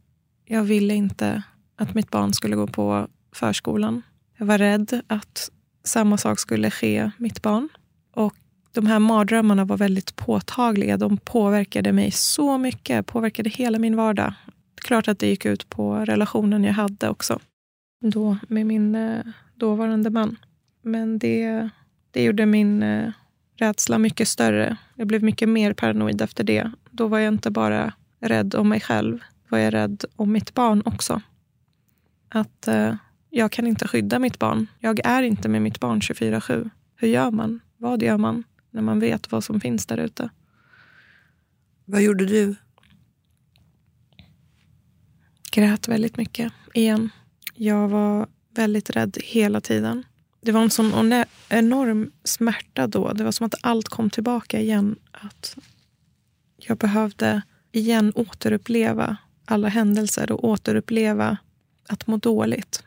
Jag 0.45 0.65
ville 0.65 0.95
inte 0.95 1.43
att 1.77 1.95
mitt 1.95 2.11
barn 2.11 2.33
skulle 2.33 2.57
gå 2.57 2.67
på 2.67 3.09
förskolan. 3.33 4.03
Jag 4.39 4.47
var 4.47 4.59
rädd 4.59 5.03
att 5.07 5.51
samma 5.85 6.19
sak 6.19 6.41
skulle 6.41 6.71
ske 6.71 7.11
mitt 7.19 7.43
barn. 7.43 7.69
De 8.75 8.87
här 8.87 8.99
mardrömmarna 8.99 9.65
var 9.65 9.77
väldigt 9.77 10.17
påtagliga. 10.17 10.97
De 10.97 11.17
påverkade 11.17 11.93
mig 11.93 12.11
så 12.11 12.59
mycket, 12.59 13.07
påverkade 13.07 13.51
hela 13.51 13.79
min 13.79 13.97
vardag. 13.97 14.35
Klart 14.75 15.09
att 15.09 15.19
det 15.19 15.27
gick 15.27 15.45
ut 15.45 15.69
på 15.69 15.95
relationen 15.95 16.65
jag 16.65 16.73
hade 16.73 17.09
också. 17.09 17.39
Då 18.01 18.37
med 18.49 18.67
min 18.67 18.95
eh, 18.95 19.21
dåvarande 19.55 20.11
man. 20.11 20.37
Men 20.83 21.19
det, 21.19 21.69
det 22.11 22.25
gjorde 22.25 22.47
min 22.47 22.83
eh, 22.83 23.13
rädsla 23.57 23.99
mycket 23.99 24.29
större. 24.29 24.77
Jag 24.95 25.07
blev 25.07 25.23
mycket 25.23 25.49
mer 25.49 25.73
paranoid 25.73 26.23
efter 26.23 26.45
det. 26.45 26.71
Då 26.91 27.09
var 27.09 27.19
jag 27.19 27.35
inte 27.35 27.51
bara 27.51 27.93
rädd 28.21 28.55
om 28.55 28.69
mig 28.69 28.81
själv, 28.81 29.19
var 29.49 29.59
jag 29.59 29.75
rädd 29.75 30.05
om 30.17 30.33
mitt 30.33 30.55
barn 30.55 30.83
också. 30.85 31.21
Att 32.29 32.69
eh, 32.69 32.95
jag 33.31 33.53
kan 33.53 33.67
inte 33.67 33.89
skydda 33.89 34.19
mitt 34.19 34.39
barn. 34.39 34.67
Jag 34.79 35.01
är 35.05 35.23
inte 35.23 35.49
med 35.49 35.63
mitt 35.63 35.81
barn 35.81 36.01
24-7. 36.01 36.71
Hur 36.97 37.09
gör 37.09 37.31
man? 37.31 37.61
Vad 37.77 38.03
gör 38.03 38.19
man 38.19 38.45
när 38.73 38.83
man 38.83 39.01
vet 39.01 39.33
vad 39.33 39.45
som 39.45 39.61
finns 39.61 39.87
där 39.87 39.99
ute? 39.99 40.31
Vad 41.85 42.03
gjorde 42.03 42.27
du? 42.27 42.55
Grät 45.53 45.89
väldigt 45.89 46.17
mycket, 46.17 46.53
igen. 46.75 47.11
Jag 47.55 47.89
var 47.89 48.27
väldigt 48.55 48.91
rädd 48.91 49.19
hela 49.25 49.61
tiden. 49.61 50.05
Det 50.41 50.53
var 50.53 50.63
en 50.63 50.71
sån 50.71 51.13
enorm 51.49 52.11
smärta 52.25 52.87
då. 52.87 53.13
Det 53.13 53.25
var 53.25 53.33
som 53.33 53.47
att 53.47 53.55
allt 53.61 53.89
kom 53.89 54.11
tillbaka 54.11 54.61
igen. 54.61 54.97
Att 55.11 55.57
jag 56.57 56.79
behövde 56.79 57.43
igen 57.73 58.13
återuppleva 58.15 59.17
alla 59.45 59.69
händelser 59.69 60.33
och 60.33 60.45
återuppleva 60.45 61.37
att 61.89 62.07
må 62.07 62.17
dåligt. 62.17 62.85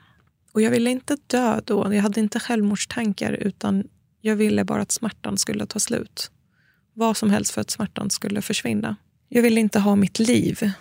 Och 0.51 0.61
jag 0.61 0.71
ville 0.71 0.89
inte 0.89 1.17
dö 1.27 1.61
då. 1.65 1.93
Jag 1.93 2.01
hade 2.01 2.19
inte 2.19 2.39
självmordstankar 2.39 3.31
utan 3.33 3.87
jag 4.25 4.35
ville 4.35 4.63
bara 4.63 4.81
att 4.81 4.91
smärtan 4.91 5.37
skulle 5.37 5.65
ta 5.65 5.79
slut. 5.79 6.31
Vad 6.93 7.17
som 7.17 7.29
helst 7.29 7.51
för 7.51 7.61
att 7.61 7.69
smärtan 7.69 8.09
skulle 8.09 8.41
försvinna. 8.41 8.95
Jag 9.29 9.41
ville 9.41 9.59
inte 9.59 9.79
ha 9.79 9.95
mitt 9.95 10.19
liv. 10.19 10.71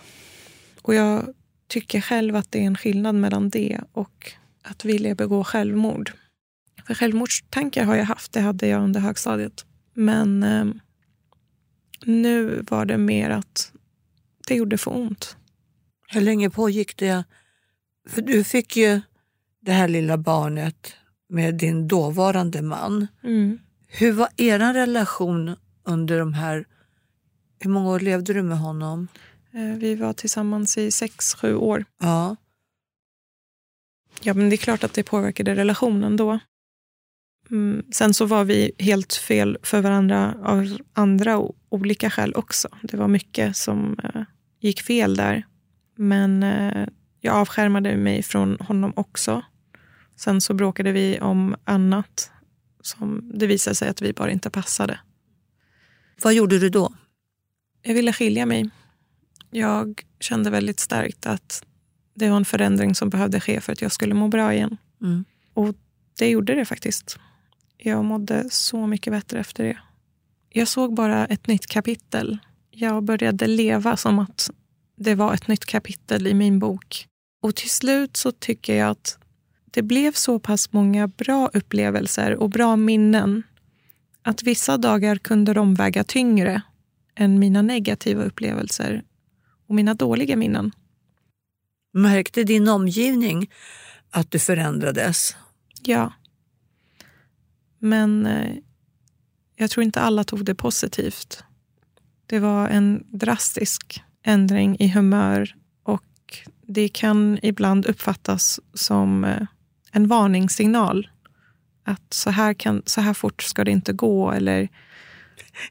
Och 0.81 0.95
jag 0.95 1.33
tycker 1.67 2.01
själv 2.01 2.35
att 2.35 2.51
det 2.51 2.59
är 2.59 2.63
en 2.63 2.77
skillnad 2.77 3.15
mellan 3.15 3.49
det 3.49 3.81
och 3.91 4.31
att 4.61 4.85
vilja 4.85 5.15
begå 5.15 5.43
självmord. 5.43 6.11
För 6.87 6.93
självmordstankar 6.93 7.83
har 7.85 7.95
jag 7.95 8.05
haft, 8.05 8.33
det 8.33 8.41
hade 8.41 8.67
jag 8.67 8.83
under 8.83 8.99
högstadiet. 8.99 9.65
Men 9.93 10.43
eh, 10.43 10.65
nu 12.05 12.65
var 12.69 12.85
det 12.85 12.97
mer 12.97 13.29
att 13.29 13.71
det 14.47 14.55
gjorde 14.55 14.77
för 14.77 14.95
ont. 14.95 15.37
Hur 16.07 16.21
länge 16.21 16.49
pågick 16.49 16.97
det? 16.97 17.23
För 18.09 18.21
du 18.21 18.43
fick 18.43 18.77
ju 18.77 19.01
det 19.61 19.71
här 19.71 19.87
lilla 19.87 20.17
barnet 20.17 20.95
med 21.35 21.55
din 21.55 21.87
dåvarande 21.87 22.61
man. 22.61 23.07
Mm. 23.23 23.59
Hur 23.87 24.11
var 24.11 24.27
er 24.37 24.59
relation 24.59 25.55
under 25.83 26.19
de 26.19 26.33
här... 26.33 26.65
Hur 27.59 27.69
många 27.69 27.89
år 27.89 27.99
levde 27.99 28.33
du 28.33 28.43
med 28.43 28.59
honom? 28.59 29.07
Eh, 29.53 29.77
vi 29.77 29.95
var 29.95 30.13
tillsammans 30.13 30.77
i 30.77 30.91
sex, 30.91 31.35
sju 31.35 31.55
år. 31.55 31.85
Ja. 31.99 32.35
Ja, 34.21 34.33
men 34.33 34.49
det 34.49 34.55
är 34.55 34.57
klart 34.57 34.83
att 34.83 34.93
det 34.93 35.03
påverkade 35.03 35.55
relationen 35.55 36.17
då. 36.17 36.39
Mm, 37.51 37.85
sen 37.91 38.13
så 38.13 38.25
var 38.25 38.43
vi 38.43 38.71
helt 38.79 39.13
fel 39.13 39.57
för 39.63 39.81
varandra 39.81 40.35
av 40.43 40.77
andra 40.93 41.41
olika 41.69 42.09
skäl 42.09 42.33
också. 42.35 42.67
Det 42.81 42.97
var 42.97 43.07
mycket 43.07 43.57
som 43.57 43.99
eh, 44.03 44.21
gick 44.59 44.81
fel 44.81 45.15
där. 45.15 45.45
Men 45.95 46.43
eh, 46.43 46.87
jag 47.21 47.35
avskärmade 47.35 47.97
mig 47.97 48.23
från 48.23 48.57
honom 48.59 48.93
också. 48.95 49.43
Sen 50.15 50.41
så 50.41 50.53
bråkade 50.53 50.91
vi 50.91 51.19
om 51.19 51.55
annat. 51.63 52.31
Som 52.81 53.31
det 53.33 53.47
visade 53.47 53.75
sig 53.75 53.89
att 53.89 54.01
vi 54.01 54.13
bara 54.13 54.31
inte 54.31 54.49
passade. 54.49 54.99
Vad 56.21 56.33
gjorde 56.33 56.59
du 56.59 56.69
då? 56.69 56.93
Jag 57.81 57.93
ville 57.93 58.13
skilja 58.13 58.45
mig. 58.45 58.69
Jag 59.51 60.03
kände 60.19 60.49
väldigt 60.49 60.79
starkt 60.79 61.25
att 61.25 61.65
det 62.13 62.29
var 62.29 62.37
en 62.37 62.45
förändring 62.45 62.95
som 62.95 63.09
behövde 63.09 63.39
ske 63.39 63.61
för 63.61 63.73
att 63.73 63.81
jag 63.81 63.91
skulle 63.91 64.13
må 64.13 64.27
bra 64.27 64.53
igen. 64.53 64.77
Mm. 65.01 65.25
Och 65.53 65.75
det 66.17 66.29
gjorde 66.29 66.55
det 66.55 66.65
faktiskt. 66.65 67.19
Jag 67.77 68.05
mådde 68.05 68.49
så 68.49 68.87
mycket 68.87 69.13
bättre 69.13 69.39
efter 69.39 69.63
det. 69.63 69.77
Jag 70.49 70.67
såg 70.67 70.95
bara 70.95 71.25
ett 71.25 71.47
nytt 71.47 71.67
kapitel. 71.67 72.37
Jag 72.71 73.03
började 73.03 73.47
leva 73.47 73.97
som 73.97 74.19
att 74.19 74.49
det 74.95 75.15
var 75.15 75.33
ett 75.33 75.47
nytt 75.47 75.65
kapitel 75.65 76.27
i 76.27 76.33
min 76.33 76.59
bok. 76.59 77.07
Och 77.41 77.55
till 77.55 77.69
slut 77.69 78.17
så 78.17 78.31
tycker 78.31 78.75
jag 78.75 78.89
att 78.89 79.17
det 79.75 79.83
blev 79.83 80.11
så 80.11 80.39
pass 80.39 80.73
många 80.73 81.07
bra 81.07 81.49
upplevelser 81.53 82.35
och 82.35 82.49
bra 82.49 82.75
minnen 82.75 83.43
att 84.21 84.43
vissa 84.43 84.77
dagar 84.77 85.15
kunde 85.15 85.53
de 85.53 85.75
väga 85.75 86.03
tyngre 86.03 86.61
än 87.15 87.39
mina 87.39 87.61
negativa 87.61 88.23
upplevelser 88.23 89.03
och 89.67 89.75
mina 89.75 89.93
dåliga 89.93 90.35
minnen. 90.35 90.71
Märkte 91.93 92.43
din 92.43 92.67
omgivning 92.67 93.51
att 94.09 94.31
du 94.31 94.39
förändrades? 94.39 95.35
Ja. 95.81 96.13
Men 97.79 98.25
eh, 98.25 98.55
jag 99.55 99.69
tror 99.69 99.83
inte 99.83 100.01
alla 100.01 100.23
tog 100.23 100.45
det 100.45 100.55
positivt. 100.55 101.43
Det 102.25 102.39
var 102.39 102.69
en 102.69 103.03
drastisk 103.07 104.03
ändring 104.23 104.77
i 104.79 104.87
humör 104.87 105.55
och 105.83 106.37
det 106.61 106.89
kan 106.89 107.39
ibland 107.41 107.85
uppfattas 107.85 108.59
som 108.73 109.23
eh, 109.23 109.47
en 109.95 110.07
varningssignal. 110.07 111.09
Att 111.83 112.13
så 112.13 112.29
här, 112.29 112.53
kan, 112.53 112.81
så 112.85 113.01
här 113.01 113.13
fort 113.13 113.43
ska 113.43 113.63
det 113.63 113.71
inte 113.71 113.93
gå 113.93 114.31
eller 114.31 114.69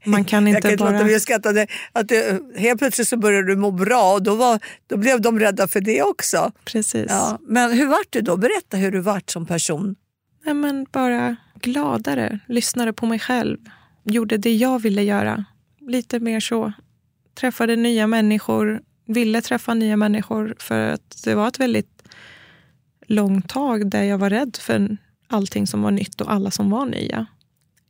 man 0.05 0.25
kan 0.25 0.49
inte 0.49 0.69
jag 0.69 0.79
kan 0.79 0.93
bara... 0.93 1.11
Jag 1.11 1.23
skrattade 1.23 1.67
att 1.93 2.09
du, 2.09 2.45
helt 2.57 2.79
plötsligt 2.79 3.09
så 3.09 3.17
började 3.17 3.49
du 3.49 3.57
må 3.57 3.71
bra 3.71 4.13
och 4.13 4.23
då, 4.23 4.35
var, 4.35 4.61
då 4.87 4.97
blev 4.97 5.21
de 5.21 5.41
rädda 5.41 5.69
för 5.69 5.81
det 5.81 6.03
också. 6.03 6.53
Precis. 6.65 7.07
Ja, 7.09 7.39
men 7.43 7.73
hur 7.73 7.87
vart 7.87 8.07
du 8.11 8.21
då? 8.21 8.37
Berätta 8.37 8.77
hur 8.77 8.93
du 8.93 9.01
vart 9.01 9.31
som 9.31 9.47
person. 9.47 9.97
Nej, 10.45 10.55
men 10.55 10.87
bara 10.93 11.37
gladare, 11.61 12.39
lyssnade 12.49 12.93
på 12.93 13.07
mig 13.07 13.19
själv, 13.19 13.59
gjorde 14.05 14.37
det 14.37 14.55
jag 14.55 14.83
ville 14.83 15.03
göra. 15.03 15.45
Lite 15.81 16.21
mer 16.21 16.41
så. 16.41 16.73
Träffade 17.35 17.77
nya 17.77 18.07
människor, 18.07 18.81
ville 19.07 19.43
träffa 19.43 19.75
nya 19.75 19.97
människor 19.97 20.55
för 20.59 20.81
att 20.81 21.23
det 21.25 21.35
var 21.35 21.49
ett 21.49 21.61
väldigt 21.61 21.94
långt 23.07 23.49
tag 23.49 23.91
där 23.91 24.03
jag 24.03 24.19
var 24.19 24.31
rädd 24.31 24.57
för 24.61 24.97
allting 25.29 25.67
som 25.67 25.83
var 25.83 25.91
nytt 25.91 26.21
och 26.21 26.33
alla 26.33 26.51
som 26.51 26.71
var 26.71 26.87
nya. 26.87 27.27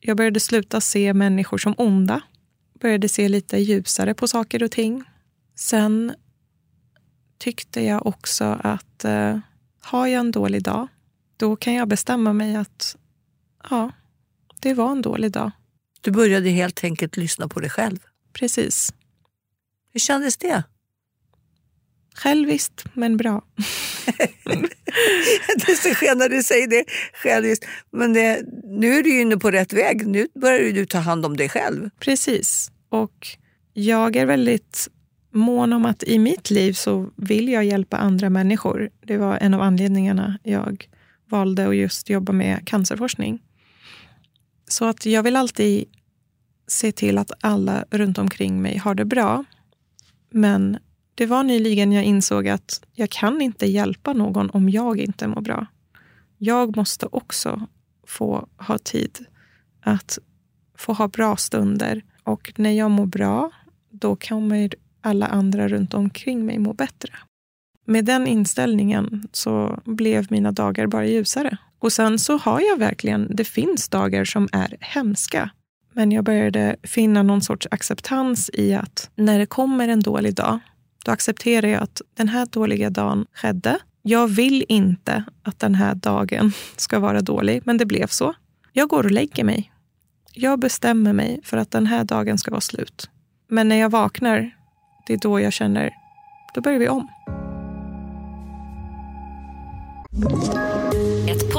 Jag 0.00 0.16
började 0.16 0.40
sluta 0.40 0.81
se 0.81 1.14
människor 1.14 1.59
som 1.59 1.74
onda. 1.79 2.20
Började 2.81 3.09
se 3.09 3.29
lite 3.29 3.59
ljusare 3.59 4.14
på 4.14 4.29
saker 4.29 4.62
och 4.62 4.70
ting. 4.70 5.05
Sen 5.55 6.14
tyckte 7.38 7.81
jag 7.81 8.07
också 8.07 8.44
att 8.61 9.05
eh, 9.05 9.38
har 9.81 10.07
jag 10.07 10.20
en 10.20 10.31
dålig 10.31 10.62
dag, 10.62 10.88
då 11.37 11.57
kan 11.57 11.74
jag 11.74 11.88
bestämma 11.88 12.33
mig 12.33 12.57
att 12.57 12.96
ja, 13.70 13.90
det 14.61 14.74
var 14.74 14.92
en 14.92 15.03
dålig 15.03 15.33
dag. 15.33 15.50
Du 16.00 16.11
började 16.11 16.50
helt 16.50 16.85
enkelt 16.85 17.16
lyssna 17.16 17.48
på 17.48 17.61
dig 17.61 17.70
själv. 17.70 17.98
Precis. 18.33 18.94
Hur 19.92 20.00
kändes 20.00 20.37
det? 20.37 20.64
Själviskt, 22.14 22.85
men 22.94 23.16
bra. 23.16 23.42
det 25.57 25.72
är 25.72 25.88
så 25.88 25.94
skönt 25.94 26.18
när 26.18 26.29
du 26.29 26.42
säger 26.42 26.68
det 26.68 26.85
själviskt. 27.14 27.64
Men 27.90 28.12
det, 28.12 28.42
nu 28.64 28.94
är 28.94 29.03
du 29.03 29.20
inne 29.20 29.37
på 29.37 29.50
rätt 29.50 29.72
väg. 29.72 30.07
Nu 30.07 30.29
börjar 30.35 30.72
du 30.72 30.87
ta 30.87 30.98
hand 30.98 31.27
om 31.27 31.37
dig 31.37 31.48
själv. 31.48 31.90
Precis. 32.00 32.70
Och 32.88 33.29
jag 33.72 34.16
är 34.16 34.27
väldigt 34.27 34.88
mån 35.33 35.72
om 35.72 35.87
att 35.87 36.03
i 36.03 36.18
mitt 36.18 36.50
liv 36.50 36.72
så 36.72 37.11
vill 37.16 37.48
jag 37.48 37.64
hjälpa 37.64 37.96
andra 37.96 38.31
människor. 38.31 38.90
Det 39.07 39.16
var 39.16 39.38
en 39.40 39.55
av 39.55 39.61
anledningarna 39.61 40.38
jag 40.42 40.88
valde 41.31 41.68
att 41.68 41.77
just 41.77 42.11
jobba 42.11 42.33
med 42.33 42.66
cancerforskning. 42.66 43.42
Så 44.68 44.85
att 44.85 45.07
jag 45.07 45.22
vill 45.22 45.37
alltid 45.37 45.85
se 46.66 46.92
till 46.92 47.18
att 47.18 47.31
alla 47.40 47.85
runt 47.90 48.18
omkring 48.18 48.62
mig 48.62 48.77
har 48.79 48.94
det 48.94 49.05
bra. 49.05 49.44
Men 50.31 50.79
det 51.14 51.27
var 51.27 51.42
nyligen 51.42 51.92
jag 51.92 52.05
insåg 52.05 52.48
att 52.48 52.83
jag 52.92 53.11
kan 53.11 53.40
inte 53.40 53.66
hjälpa 53.66 54.12
någon 54.12 54.50
om 54.50 54.68
jag 54.68 55.00
inte 55.00 55.29
mår 55.29 55.40
bra. 55.40 55.66
Jag 56.38 56.77
måste 56.77 57.07
också 57.07 57.66
få 58.07 58.48
ha 58.57 58.79
tid 58.79 59.18
att 59.81 60.18
få 60.79 60.92
ha 60.92 61.09
bra 61.09 61.37
stunder. 61.37 62.03
Och 62.22 62.53
när 62.57 62.70
jag 62.70 62.90
mår 62.90 63.07
bra, 63.07 63.50
då 63.90 64.16
kommer 64.16 64.74
alla 65.00 65.27
andra 65.27 65.68
runt 65.68 65.94
omkring 65.94 66.46
mig 66.46 66.59
må 66.59 66.72
bättre. 66.72 67.11
Med 67.87 68.05
den 68.05 68.27
inställningen 68.27 69.29
så 69.33 69.81
blev 69.85 70.27
mina 70.31 70.53
dagar 70.53 70.87
bara 70.87 71.07
ljusare. 71.07 71.57
Och 71.79 71.92
sen 71.92 72.18
så 72.18 72.37
har 72.37 72.61
jag 72.61 72.79
verkligen, 72.79 73.37
det 73.37 73.44
finns 73.44 73.88
dagar 73.88 74.24
som 74.24 74.48
är 74.53 74.77
hemska. 74.81 75.50
Men 75.92 76.12
jag 76.12 76.24
började 76.24 76.77
finna 76.83 77.22
någon 77.22 77.42
sorts 77.42 77.68
acceptans 77.70 78.50
i 78.53 78.74
att 78.74 79.11
när 79.14 79.38
det 79.38 79.46
kommer 79.46 79.88
en 79.88 80.00
dålig 80.00 80.35
dag, 80.35 80.59
då 81.05 81.12
accepterar 81.12 81.69
jag 81.69 81.83
att 81.83 82.03
den 82.14 82.29
här 82.29 82.47
dåliga 82.47 82.90
dagen 82.90 83.27
skedde. 83.35 83.79
Jag 84.03 84.29
vill 84.29 84.64
inte 84.69 85.25
att 85.43 85.59
den 85.59 85.75
här 85.75 85.95
dagen 85.95 86.53
ska 86.77 86.99
vara 86.99 87.21
dålig, 87.21 87.62
men 87.64 87.79
det 87.79 87.87
blev 87.87 88.07
så. 88.07 88.35
Jag 88.73 88.88
går 88.88 89.05
och 89.05 89.11
lägger 89.11 89.45
mig. 89.45 89.73
Jag 90.33 90.59
bestämmer 90.59 91.12
mig 91.12 91.40
för 91.45 91.57
att 91.57 91.71
den 91.71 91.87
här 91.87 92.05
dagen 92.05 92.38
ska 92.38 92.51
vara 92.51 92.61
slut. 92.61 93.11
Men 93.49 93.69
när 93.69 93.77
jag 93.77 93.90
vaknar, 93.90 94.51
det 95.07 95.12
är 95.12 95.19
då 95.19 95.40
jag 95.40 95.53
känner, 95.53 95.90
då 96.55 96.61
börjar 96.61 96.79
vi 96.79 96.88
om. 96.88 97.09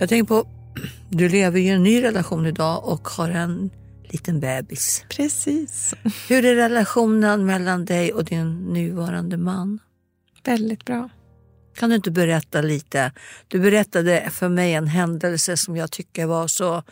Jag 0.00 0.08
tänker 0.08 0.28
på, 0.28 0.48
du 1.10 1.28
lever 1.28 1.60
i 1.60 1.68
en 1.68 1.82
ny 1.82 2.02
relation 2.02 2.46
idag 2.46 2.84
och 2.84 3.08
har 3.08 3.28
en 3.28 3.70
liten 4.08 4.40
bebis. 4.40 5.04
Precis. 5.08 5.94
Hur 6.28 6.44
är 6.44 6.54
relationen 6.54 7.46
mellan 7.46 7.84
dig 7.84 8.12
och 8.12 8.24
din 8.24 8.72
nuvarande 8.72 9.36
man? 9.36 9.78
Väldigt 10.44 10.84
bra. 10.84 11.08
Kan 11.74 11.90
du 11.90 11.96
inte 11.96 12.10
berätta 12.10 12.60
lite? 12.60 13.12
Du 13.48 13.60
berättade 13.60 14.30
för 14.30 14.48
mig 14.48 14.74
en 14.74 14.86
händelse 14.86 15.56
som 15.56 15.76
jag 15.76 15.90
tycker 15.90 16.26
var 16.26 16.48
så 16.48 16.82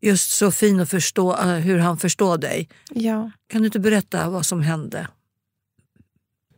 just 0.00 0.30
så 0.30 0.50
fin 0.50 0.80
att 0.80 0.90
förstå 0.90 1.36
eh, 1.36 1.46
hur 1.46 1.78
han 1.78 1.98
förstår 1.98 2.38
dig. 2.38 2.68
Ja. 2.90 3.30
Kan 3.46 3.60
du 3.60 3.66
inte 3.66 3.80
berätta 3.80 4.30
vad 4.30 4.46
som 4.46 4.60
hände? 4.60 5.08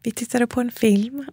Vi 0.02 0.10
tittade 0.10 0.46
på 0.46 0.60
en 0.60 0.70
film 0.70 1.26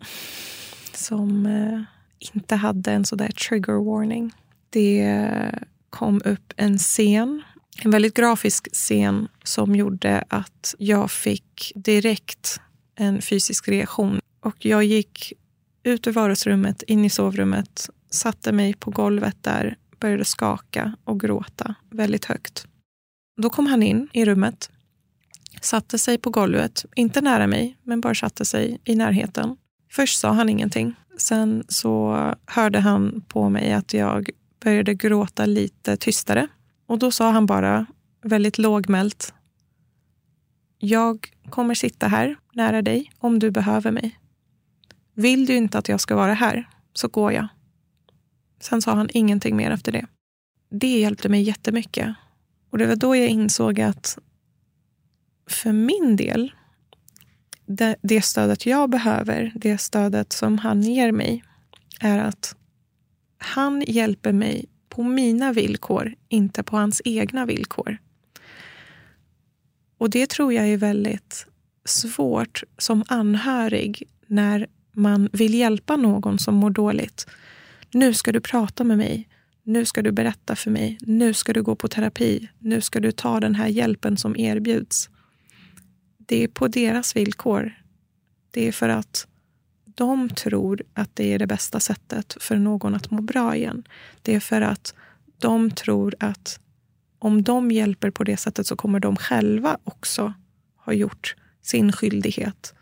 som 0.93 1.45
eh, 1.45 2.00
inte 2.33 2.55
hade 2.55 2.91
en 2.91 3.05
sådär 3.05 3.31
trigger 3.31 3.85
warning. 3.85 4.31
Det 4.69 5.55
kom 5.89 6.21
upp 6.25 6.53
en 6.55 6.77
scen, 6.77 7.41
en 7.83 7.91
väldigt 7.91 8.13
grafisk 8.13 8.67
scen 8.73 9.27
som 9.43 9.75
gjorde 9.75 10.23
att 10.27 10.75
jag 10.77 11.11
fick 11.11 11.71
direkt 11.75 12.61
en 12.95 13.21
fysisk 13.21 13.67
reaktion. 13.67 14.19
Och 14.39 14.65
jag 14.65 14.83
gick 14.83 15.33
ut 15.83 16.07
ur 16.07 16.11
vardagsrummet, 16.11 16.83
in 16.83 17.05
i 17.05 17.09
sovrummet, 17.09 17.89
satte 18.09 18.51
mig 18.51 18.73
på 18.73 18.91
golvet 18.91 19.37
där, 19.41 19.77
började 19.99 20.25
skaka 20.25 20.95
och 21.03 21.19
gråta 21.19 21.75
väldigt 21.89 22.25
högt. 22.25 22.65
Då 23.41 23.49
kom 23.49 23.65
han 23.67 23.83
in 23.83 24.09
i 24.13 24.25
rummet, 24.25 24.69
satte 25.61 25.97
sig 25.97 26.17
på 26.17 26.29
golvet, 26.29 26.85
inte 26.95 27.21
nära 27.21 27.47
mig, 27.47 27.77
men 27.83 28.01
bara 28.01 28.15
satte 28.15 28.45
sig 28.45 28.79
i 28.83 28.95
närheten. 28.95 29.57
Först 29.91 30.19
sa 30.19 30.31
han 30.31 30.49
ingenting. 30.49 30.95
Sen 31.21 31.63
så 31.67 32.15
hörde 32.45 32.79
han 32.79 33.21
på 33.27 33.49
mig 33.49 33.73
att 33.73 33.93
jag 33.93 34.29
började 34.63 34.93
gråta 34.93 35.45
lite 35.45 35.97
tystare. 35.97 36.47
Och 36.85 36.99
då 36.99 37.11
sa 37.11 37.31
han 37.31 37.45
bara 37.45 37.85
väldigt 38.21 38.57
lågmält. 38.57 39.33
Jag 40.77 41.27
kommer 41.49 41.73
sitta 41.73 42.07
här 42.07 42.35
nära 42.53 42.81
dig 42.81 43.11
om 43.17 43.39
du 43.39 43.51
behöver 43.51 43.91
mig. 43.91 44.19
Vill 45.13 45.45
du 45.45 45.55
inte 45.55 45.77
att 45.77 45.89
jag 45.89 45.99
ska 45.99 46.15
vara 46.15 46.33
här 46.33 46.69
så 46.93 47.07
går 47.07 47.31
jag. 47.31 47.47
Sen 48.59 48.81
sa 48.81 48.93
han 48.95 49.09
ingenting 49.13 49.55
mer 49.55 49.71
efter 49.71 49.91
det. 49.91 50.05
Det 50.69 50.99
hjälpte 50.99 51.29
mig 51.29 51.41
jättemycket. 51.41 52.15
Och 52.69 52.77
det 52.77 52.87
var 52.87 52.95
då 52.95 53.15
jag 53.15 53.27
insåg 53.27 53.81
att 53.81 54.17
för 55.47 55.71
min 55.71 56.15
del, 56.15 56.51
det, 57.71 57.95
det 58.01 58.21
stödet 58.21 58.65
jag 58.65 58.89
behöver, 58.89 59.51
det 59.55 59.77
stödet 59.77 60.33
som 60.33 60.57
han 60.57 60.81
ger 60.81 61.11
mig, 61.11 61.43
är 61.99 62.19
att 62.19 62.55
han 63.37 63.83
hjälper 63.87 64.31
mig 64.31 64.65
på 64.89 65.03
mina 65.03 65.53
villkor, 65.53 66.13
inte 66.29 66.63
på 66.63 66.77
hans 66.77 67.01
egna 67.05 67.45
villkor. 67.45 67.97
Och 69.97 70.09
det 70.09 70.29
tror 70.29 70.53
jag 70.53 70.67
är 70.67 70.77
väldigt 70.77 71.47
svårt 71.85 72.63
som 72.77 73.03
anhörig 73.07 74.03
när 74.27 74.67
man 74.91 75.29
vill 75.33 75.53
hjälpa 75.53 75.95
någon 75.95 76.39
som 76.39 76.55
mår 76.55 76.69
dåligt. 76.69 77.27
Nu 77.91 78.13
ska 78.13 78.31
du 78.31 78.41
prata 78.41 78.83
med 78.83 78.97
mig. 78.97 79.27
Nu 79.63 79.85
ska 79.85 80.01
du 80.01 80.11
berätta 80.11 80.55
för 80.55 80.71
mig. 80.71 80.97
Nu 81.01 81.33
ska 81.33 81.53
du 81.53 81.63
gå 81.63 81.75
på 81.75 81.87
terapi. 81.87 82.49
Nu 82.59 82.81
ska 82.81 82.99
du 82.99 83.11
ta 83.11 83.39
den 83.39 83.55
här 83.55 83.67
hjälpen 83.67 84.17
som 84.17 84.35
erbjuds. 84.35 85.09
Det 86.31 86.43
är 86.43 86.47
på 86.47 86.67
deras 86.67 87.15
villkor. 87.15 87.73
Det 88.51 88.67
är 88.67 88.71
för 88.71 88.89
att 88.89 89.27
de 89.85 90.29
tror 90.29 90.83
att 90.93 91.15
det 91.15 91.33
är 91.33 91.39
det 91.39 91.47
bästa 91.47 91.79
sättet 91.79 92.37
för 92.39 92.55
någon 92.55 92.95
att 92.95 93.11
må 93.11 93.21
bra 93.21 93.55
igen. 93.55 93.83
Det 94.21 94.35
är 94.35 94.39
för 94.39 94.61
att 94.61 94.95
de 95.39 95.71
tror 95.71 96.15
att 96.19 96.59
om 97.19 97.43
de 97.43 97.71
hjälper 97.71 98.09
på 98.09 98.23
det 98.23 98.37
sättet 98.37 98.67
så 98.67 98.75
kommer 98.75 98.99
de 98.99 99.15
själva 99.15 99.77
också 99.83 100.33
ha 100.75 100.93
gjort 100.93 101.35
sin 101.61 101.91
skyldighet. 101.91 102.73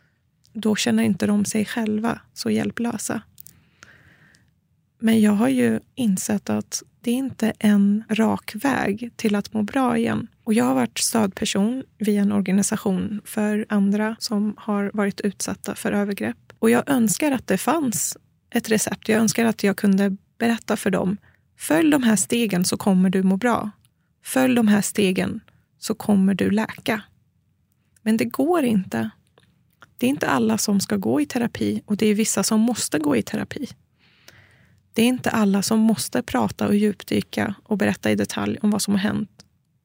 Då 0.54 0.76
känner 0.76 1.04
inte 1.04 1.28
de 1.28 1.46
sig 1.46 1.66
själva 1.66 2.22
så 2.34 2.50
hjälplösa. 2.50 3.22
Men 5.00 5.22
jag 5.22 5.32
har 5.32 5.50
ju 5.50 5.80
insett 5.96 6.50
att 6.50 6.84
det 7.02 7.12
är 7.12 7.16
inte 7.16 7.54
en 7.60 8.04
rak 8.10 8.56
väg 8.56 9.12
till 9.16 9.36
att 9.36 9.54
må 9.54 9.64
bra 9.64 9.98
igen. 9.98 10.28
Och 10.50 10.54
jag 10.54 10.66
har 10.66 10.76
varit 10.76 10.98
stödperson 10.98 11.84
via 11.98 12.22
en 12.22 12.32
organisation 12.32 13.22
för 13.26 13.66
andra 13.70 14.16
som 14.20 14.56
har 14.58 14.92
varit 14.94 15.22
utsatta 15.22 15.76
för 15.76 15.92
övergrepp. 15.92 16.38
Och 16.60 16.70
jag 16.70 16.90
önskar 16.90 17.32
att 17.32 17.48
det 17.48 17.58
fanns 17.58 18.18
ett 18.50 18.70
recept. 18.70 19.10
Jag 19.10 19.20
önskar 19.20 19.46
att 19.46 19.64
jag 19.64 19.78
kunde 19.78 20.18
berätta 20.38 20.78
för 20.78 20.90
dem. 20.90 21.18
Följ 21.58 21.92
de 21.92 22.04
här 22.04 22.16
stegen 22.16 22.66
så 22.66 22.78
kommer 22.78 23.10
du 23.10 23.24
må 23.24 23.38
bra. 23.38 23.72
Följ 24.24 24.56
de 24.56 24.68
här 24.68 24.82
stegen 24.82 25.40
så 25.80 25.96
kommer 25.96 26.34
du 26.34 26.50
läka. 26.50 27.02
Men 28.02 28.18
det 28.18 28.26
går 28.26 28.64
inte. 28.64 29.10
Det 29.98 30.06
är 30.06 30.10
inte 30.10 30.28
alla 30.28 30.58
som 30.58 30.80
ska 30.80 30.98
gå 30.98 31.22
i 31.22 31.26
terapi 31.26 31.82
och 31.86 31.98
det 31.98 32.06
är 32.06 32.16
vissa 32.16 32.44
som 32.44 32.60
måste 32.60 33.00
gå 33.00 33.16
i 33.16 33.22
terapi. 33.22 33.68
Det 34.94 35.02
är 35.02 35.08
inte 35.08 35.30
alla 35.30 35.62
som 35.62 35.80
måste 35.80 36.22
prata 36.22 36.68
och 36.68 36.76
djupdyka 36.76 37.56
och 37.64 37.78
berätta 37.78 38.12
i 38.12 38.16
detalj 38.16 38.58
om 38.62 38.72
vad 38.72 38.82
som 38.82 38.94
har 38.94 39.02
hänt. 39.02 39.39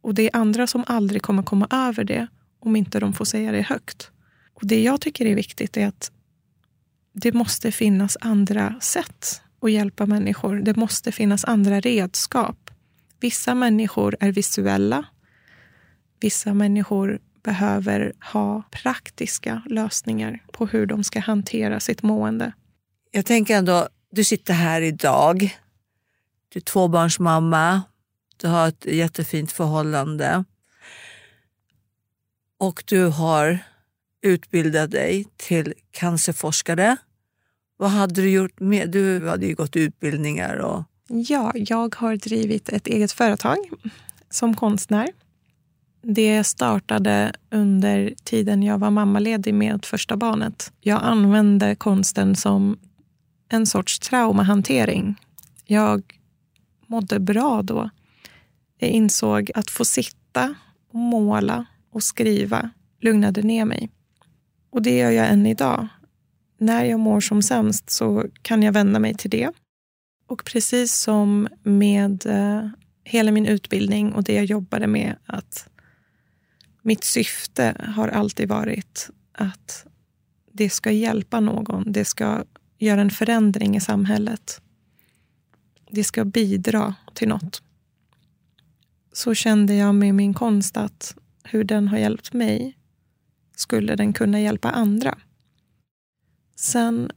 Och 0.04 0.14
det 0.14 0.22
är 0.22 0.36
andra 0.36 0.66
som 0.66 0.84
aldrig 0.86 1.22
kommer 1.22 1.42
komma 1.42 1.66
över 1.70 2.04
det 2.04 2.26
om 2.60 2.76
inte 2.76 3.00
de 3.00 3.12
får 3.12 3.24
säga 3.24 3.52
det 3.52 3.62
högt. 3.62 4.10
Och 4.54 4.66
Det 4.66 4.82
jag 4.82 5.00
tycker 5.00 5.26
är 5.26 5.34
viktigt 5.34 5.76
är 5.76 5.86
att 5.86 6.12
det 7.12 7.32
måste 7.32 7.72
finnas 7.72 8.16
andra 8.20 8.80
sätt 8.80 9.42
att 9.60 9.72
hjälpa 9.72 10.06
människor. 10.06 10.56
Det 10.56 10.76
måste 10.76 11.12
finnas 11.12 11.44
andra 11.44 11.80
redskap. 11.80 12.70
Vissa 13.20 13.54
människor 13.54 14.16
är 14.20 14.32
visuella. 14.32 15.04
Vissa 16.20 16.54
människor 16.54 17.20
behöver 17.42 18.12
ha 18.32 18.62
praktiska 18.70 19.62
lösningar 19.66 20.42
på 20.52 20.66
hur 20.66 20.86
de 20.86 21.04
ska 21.04 21.20
hantera 21.20 21.80
sitt 21.80 22.02
mående. 22.02 22.52
Jag 23.10 23.26
tänker 23.26 23.56
ändå, 23.56 23.88
du 24.10 24.24
sitter 24.24 24.54
här 24.54 24.82
idag. 24.82 25.58
Du 26.48 26.58
är 26.58 26.64
tvåbarnsmamma. 26.64 27.82
Du 28.44 28.48
har 28.48 28.68
ett 28.68 28.86
jättefint 28.86 29.52
förhållande. 29.52 30.44
Och 32.58 32.84
du 32.86 33.06
har 33.06 33.58
utbildat 34.22 34.90
dig 34.90 35.26
till 35.36 35.74
cancerforskare. 35.90 36.96
Vad 37.76 37.90
hade 37.90 38.22
du 38.22 38.30
gjort 38.30 38.60
med? 38.60 38.90
Du 38.90 39.28
hade 39.28 39.46
ju 39.46 39.54
gått 39.54 39.76
utbildningar. 39.76 40.56
Och... 40.56 40.82
Ja, 41.08 41.52
jag 41.54 41.94
har 41.94 42.16
drivit 42.16 42.68
ett 42.68 42.86
eget 42.86 43.12
företag 43.12 43.56
som 44.30 44.56
konstnär. 44.56 45.08
Det 46.02 46.44
startade 46.44 47.32
under 47.50 48.14
tiden 48.24 48.62
jag 48.62 48.78
var 48.78 48.90
mammaledig 48.90 49.54
med 49.54 49.84
första 49.84 50.16
barnet. 50.16 50.72
Jag 50.80 51.02
använde 51.02 51.76
konsten 51.76 52.36
som 52.36 52.78
en 53.48 53.66
sorts 53.66 53.98
traumahantering. 53.98 55.20
Jag 55.64 56.02
mådde 56.86 57.20
bra 57.20 57.62
då. 57.62 57.90
Jag 58.84 58.92
insåg 58.92 59.50
att 59.54 59.70
få 59.70 59.84
sitta 59.84 60.54
och 60.88 60.98
måla 60.98 61.66
och 61.90 62.02
skriva 62.02 62.70
lugnade 63.00 63.42
ner 63.42 63.64
mig. 63.64 63.90
Och 64.70 64.82
det 64.82 64.96
gör 64.96 65.10
jag 65.10 65.28
än 65.28 65.46
idag. 65.46 65.88
När 66.58 66.84
jag 66.84 67.00
mår 67.00 67.20
som 67.20 67.42
sämst 67.42 67.90
så 67.90 68.26
kan 68.42 68.62
jag 68.62 68.72
vända 68.72 68.98
mig 68.98 69.14
till 69.14 69.30
det. 69.30 69.50
Och 70.26 70.44
precis 70.44 70.94
som 70.94 71.48
med 71.62 72.26
eh, 72.26 72.68
hela 73.04 73.32
min 73.32 73.46
utbildning 73.46 74.12
och 74.12 74.24
det 74.24 74.34
jag 74.34 74.44
jobbade 74.44 74.86
med 74.86 75.16
att 75.26 75.68
mitt 76.82 77.04
syfte 77.04 77.92
har 77.96 78.08
alltid 78.08 78.48
varit 78.48 79.10
att 79.32 79.86
det 80.52 80.70
ska 80.70 80.90
hjälpa 80.90 81.40
någon. 81.40 81.92
Det 81.92 82.04
ska 82.04 82.44
göra 82.78 83.00
en 83.00 83.10
förändring 83.10 83.76
i 83.76 83.80
samhället. 83.80 84.60
Det 85.90 86.04
ska 86.04 86.24
bidra 86.24 86.94
till 87.14 87.28
något. 87.28 87.62
Så 89.16 89.34
kände 89.34 89.74
jag 89.74 89.94
med 89.94 90.14
min 90.14 90.34
konst 90.34 90.76
att 90.76 91.16
hur 91.44 91.64
den 91.64 91.88
har 91.88 91.98
hjälpt 91.98 92.32
mig 92.32 92.78
skulle 93.56 93.96
den 93.96 94.12
kunna 94.12 94.40
hjälpa 94.40 94.70
andra. 94.70 95.18
Sen 96.56 97.10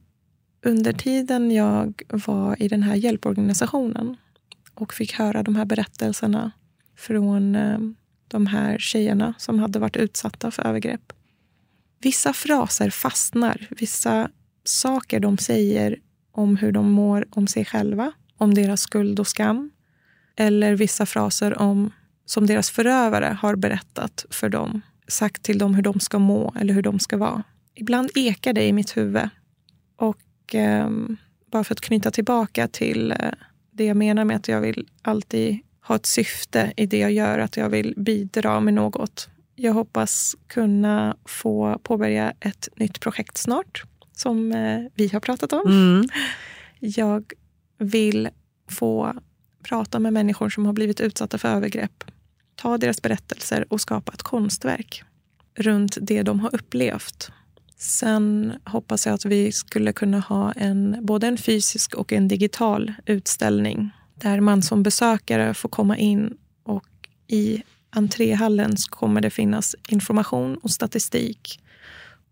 under 0.62 0.92
tiden 0.92 1.50
jag 1.50 2.02
var 2.08 2.62
i 2.62 2.68
den 2.68 2.82
här 2.82 2.94
hjälporganisationen 2.94 4.16
och 4.74 4.94
fick 4.94 5.12
höra 5.12 5.42
de 5.42 5.56
här 5.56 5.64
berättelserna 5.64 6.52
från 6.96 7.56
eh, 7.56 7.78
de 8.28 8.46
här 8.46 8.78
tjejerna 8.78 9.34
som 9.38 9.58
hade 9.58 9.78
varit 9.78 9.96
utsatta 9.96 10.50
för 10.50 10.66
övergrepp. 10.66 11.12
Vissa 12.00 12.32
fraser 12.32 12.90
fastnar. 12.90 13.68
Vissa 13.70 14.30
saker 14.64 15.20
de 15.20 15.38
säger 15.38 15.98
om 16.32 16.56
hur 16.56 16.72
de 16.72 16.90
mår 16.90 17.26
om 17.30 17.46
sig 17.46 17.64
själva, 17.64 18.12
om 18.36 18.54
deras 18.54 18.80
skuld 18.80 19.20
och 19.20 19.28
skam. 19.28 19.70
Eller 20.40 20.76
vissa 20.76 21.06
fraser 21.06 21.58
om, 21.58 21.92
som 22.24 22.46
deras 22.46 22.70
förövare 22.70 23.38
har 23.40 23.56
berättat 23.56 24.26
för 24.30 24.48
dem. 24.48 24.80
Sagt 25.08 25.42
till 25.42 25.58
dem 25.58 25.74
hur 25.74 25.82
de 25.82 26.00
ska 26.00 26.18
må 26.18 26.54
eller 26.60 26.74
hur 26.74 26.82
de 26.82 26.98
ska 26.98 27.16
vara. 27.16 27.42
Ibland 27.74 28.10
ekar 28.14 28.52
det 28.52 28.66
i 28.66 28.72
mitt 28.72 28.96
huvud. 28.96 29.28
Och 29.96 30.54
eh, 30.54 30.90
bara 31.52 31.64
för 31.64 31.74
att 31.74 31.80
knyta 31.80 32.10
tillbaka 32.10 32.68
till 32.68 33.12
eh, 33.12 33.16
det 33.70 33.84
jag 33.84 33.96
menar 33.96 34.24
med 34.24 34.36
att 34.36 34.48
jag 34.48 34.60
vill 34.60 34.88
alltid 35.02 35.58
ha 35.82 35.96
ett 35.96 36.06
syfte 36.06 36.72
i 36.76 36.86
det 36.86 36.98
jag 36.98 37.12
gör, 37.12 37.38
att 37.38 37.56
jag 37.56 37.68
vill 37.68 37.94
bidra 37.96 38.60
med 38.60 38.74
något. 38.74 39.28
Jag 39.54 39.72
hoppas 39.72 40.36
kunna 40.46 41.16
få 41.24 41.80
påbörja 41.82 42.32
ett 42.40 42.68
nytt 42.76 43.00
projekt 43.00 43.36
snart, 43.36 43.82
som 44.12 44.52
eh, 44.52 44.80
vi 44.94 45.08
har 45.08 45.20
pratat 45.20 45.52
om. 45.52 45.66
Mm. 45.66 46.08
Jag 46.80 47.32
vill 47.78 48.28
få 48.70 49.14
prata 49.62 49.98
med 49.98 50.12
människor 50.12 50.48
som 50.48 50.66
har 50.66 50.72
blivit 50.72 51.00
utsatta 51.00 51.38
för 51.38 51.48
övergrepp. 51.48 52.04
Ta 52.54 52.78
deras 52.78 53.02
berättelser 53.02 53.72
och 53.72 53.80
skapa 53.80 54.12
ett 54.12 54.22
konstverk 54.22 55.02
runt 55.54 55.98
det 56.00 56.22
de 56.22 56.40
har 56.40 56.54
upplevt. 56.54 57.30
Sen 57.76 58.52
hoppas 58.64 59.06
jag 59.06 59.14
att 59.14 59.24
vi 59.24 59.52
skulle 59.52 59.92
kunna 59.92 60.20
ha 60.20 60.52
en, 60.52 60.96
både 61.02 61.26
en 61.26 61.38
fysisk 61.38 61.94
och 61.94 62.12
en 62.12 62.28
digital 62.28 62.92
utställning 63.06 63.90
där 64.14 64.40
man 64.40 64.62
som 64.62 64.82
besökare 64.82 65.54
får 65.54 65.68
komma 65.68 65.96
in 65.96 66.36
och 66.62 67.08
i 67.26 67.62
entréhallen 67.90 68.76
kommer 68.90 69.20
det 69.20 69.30
finnas 69.30 69.76
information 69.88 70.56
och 70.56 70.70
statistik 70.70 71.60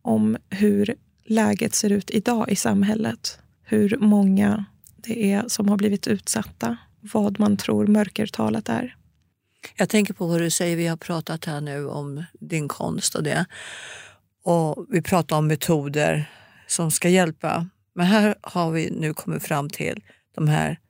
om 0.03 0.37
hur 0.51 0.95
läget 1.25 1.75
ser 1.75 1.93
ut 1.93 2.11
idag 2.11 2.51
i 2.51 2.57
samhället. 2.57 3.39
Hur 3.62 3.97
många 4.01 4.65
det 4.97 5.33
är 5.33 5.45
som 5.49 5.69
har 5.69 5.77
blivit 5.77 6.07
utsatta. 6.07 6.77
Vad 7.12 7.40
man 7.40 7.57
tror 7.57 7.87
mörkertalet 7.87 8.69
är. 8.69 8.97
Jag 9.77 9.88
tänker 9.88 10.14
på 10.14 10.27
vad 10.27 10.40
du 10.40 10.51
säger, 10.51 10.77
vi 10.77 10.87
har 10.87 10.97
pratat 10.97 11.45
här 11.45 11.61
nu 11.61 11.88
om 11.88 12.25
din 12.40 12.69
konst 12.69 13.14
och 13.14 13.23
det. 13.23 13.47
Och 14.42 14.87
Vi 14.88 15.03
pratar 15.03 15.37
om 15.37 15.47
metoder 15.47 16.31
som 16.66 16.90
ska 16.90 17.09
hjälpa. 17.09 17.69
Men 17.95 18.07
här 18.07 18.35
har 18.40 18.71
vi 18.71 18.90
nu 18.90 19.14
kommit 19.14 19.42
fram 19.42 19.71
till 19.71 20.03
de 20.35 20.49
här 20.49 20.81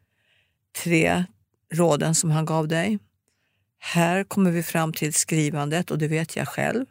tre 0.84 1.24
råden 1.74 2.14
som 2.14 2.30
han 2.30 2.44
gav 2.44 2.68
dig. 2.68 2.98
Här 3.78 4.24
kommer 4.24 4.50
vi 4.50 4.62
fram 4.62 4.92
till 4.92 5.14
skrivandet 5.14 5.90
och 5.90 5.98
det 5.98 6.08
vet 6.08 6.36
jag 6.36 6.48
själv 6.48 6.86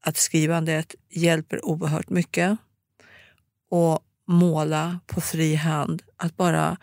att 0.00 0.16
skrivandet 0.16 0.94
hjälper 1.10 1.64
oerhört 1.64 2.10
mycket. 2.10 2.58
Och 3.70 4.00
måla 4.26 5.00
på 5.06 5.20
fri 5.20 5.54
hand, 5.54 6.02
att 6.16 6.36
bara 6.36 6.76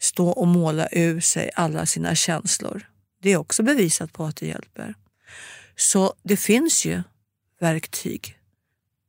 stå 0.00 0.28
och 0.28 0.48
måla 0.48 0.88
ur 0.92 1.20
sig 1.20 1.50
alla 1.54 1.86
sina 1.86 2.14
känslor. 2.14 2.86
Det 3.22 3.30
är 3.30 3.36
också 3.36 3.62
bevisat 3.62 4.12
på 4.12 4.24
att 4.24 4.36
det 4.36 4.46
hjälper. 4.46 4.94
Så 5.76 6.14
det 6.22 6.36
finns 6.36 6.84
ju 6.84 7.02
verktyg. 7.60 8.38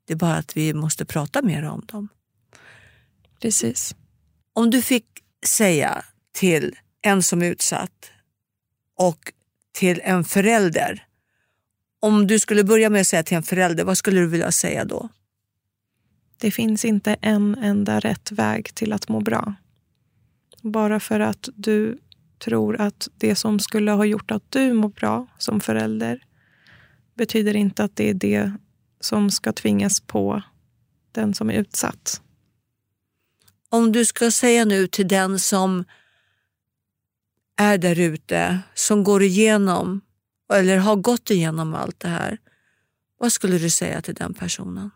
Det 0.06 0.14
är 0.14 0.18
bara 0.18 0.36
att 0.36 0.58
vi 0.58 0.74
måste 0.74 1.06
prata 1.06 1.42
mer 1.42 1.64
om 1.64 1.86
dem. 1.86 2.08
Precis. 3.42 3.96
Om 4.54 4.70
du 4.70 4.82
fick 4.82 5.06
säga 5.46 6.06
till 6.32 6.76
en 7.02 7.24
som 7.24 7.42
är 7.42 7.46
utsatt 7.46 8.12
och 8.98 9.34
till 9.72 10.02
en 10.04 10.24
förälder. 10.24 11.06
Om 12.00 12.28
du 12.28 12.40
skulle 12.40 12.64
börja 12.64 12.90
med 12.90 13.02
att 13.02 13.08
säga 13.08 13.24
till 13.24 13.38
en 13.38 13.44
förälder, 13.44 13.84
vad 13.84 13.98
skulle 13.98 14.20
du 14.20 14.28
vilja 14.28 14.52
säga 14.52 14.86
då? 14.86 15.10
Det 16.38 16.52
finns 16.52 16.86
inte 16.86 17.16
en 17.22 17.56
enda 17.56 18.00
rätt 18.00 18.32
väg 18.32 18.76
till 18.76 18.94
att 18.94 19.10
må 19.10 19.20
bra. 19.20 19.54
Bara 20.62 21.00
för 21.00 21.20
att 21.20 21.50
du 21.56 21.98
tror 22.38 22.82
att 22.82 23.08
det 23.18 23.36
som 23.36 23.60
skulle 23.60 23.92
ha 23.92 24.06
gjort 24.06 24.32
att 24.32 24.52
du 24.52 24.74
mår 24.74 24.90
bra 24.90 25.28
som 25.38 25.60
förälder 25.60 26.24
betyder 27.16 27.56
inte 27.56 27.84
att 27.84 27.96
det 27.96 28.10
är 28.10 28.14
det 28.14 28.52
som 29.00 29.32
ska 29.32 29.54
tvingas 29.54 30.02
på 30.02 30.42
den 31.12 31.34
som 31.34 31.50
är 31.50 31.54
utsatt. 31.54 32.22
Om 33.70 33.92
du 33.92 34.06
ska 34.06 34.32
säga 34.32 34.66
nu 34.66 34.88
till 34.88 35.08
den 35.08 35.40
som 35.40 35.84
är 37.56 37.78
där 37.78 38.00
ute 38.00 38.60
som 38.74 39.04
går 39.04 39.24
igenom 39.24 40.02
eller 40.54 40.78
har 40.78 40.96
gått 40.96 41.30
igenom 41.30 41.76
allt 41.76 42.00
det 42.00 42.08
här. 42.08 42.38
Vad 43.18 43.32
skulle 43.32 43.58
du 43.58 43.70
säga 43.70 44.02
till 44.02 44.16
den 44.16 44.34
personen? 44.34 44.92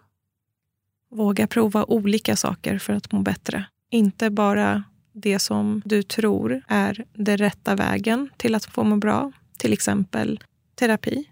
Våga 1.11 1.47
prova 1.47 1.83
olika 1.83 2.35
saker 2.35 2.79
för 2.79 2.93
att 2.93 3.11
må 3.11 3.21
bättre. 3.21 3.65
Inte 3.89 4.29
bara 4.29 4.83
det 5.15 5.39
som 5.39 5.81
du 5.85 6.03
tror 6.03 6.61
är 6.67 7.05
den 7.13 7.37
rätta 7.37 7.75
vägen 7.75 8.29
till 8.37 8.55
att 8.55 8.65
få 8.65 8.83
må 8.83 8.95
bra. 8.95 9.31
Till 9.57 9.73
exempel 9.73 10.43
terapi. 10.75 11.29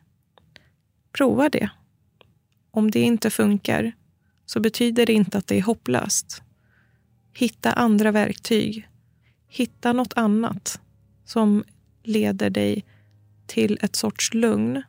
Prova 1.11 1.49
det. 1.49 1.69
Om 2.71 2.91
det 2.91 2.99
inte 2.99 3.29
funkar, 3.29 3.91
så 4.45 4.59
betyder 4.59 5.05
det 5.05 5.13
inte 5.13 5.38
att 5.38 5.47
det 5.47 5.57
är 5.57 5.61
hopplöst. 5.61 6.41
Hitta 7.34 7.71
andra 7.71 8.11
verktyg. 8.11 8.89
Hitta 9.47 9.93
något 9.93 10.13
annat 10.15 10.79
som 11.25 11.63
leder 12.03 12.49
dig 12.49 12.86
till 13.47 13.77
ett 13.81 13.95
sorts 13.95 14.34
lugn 14.34 14.84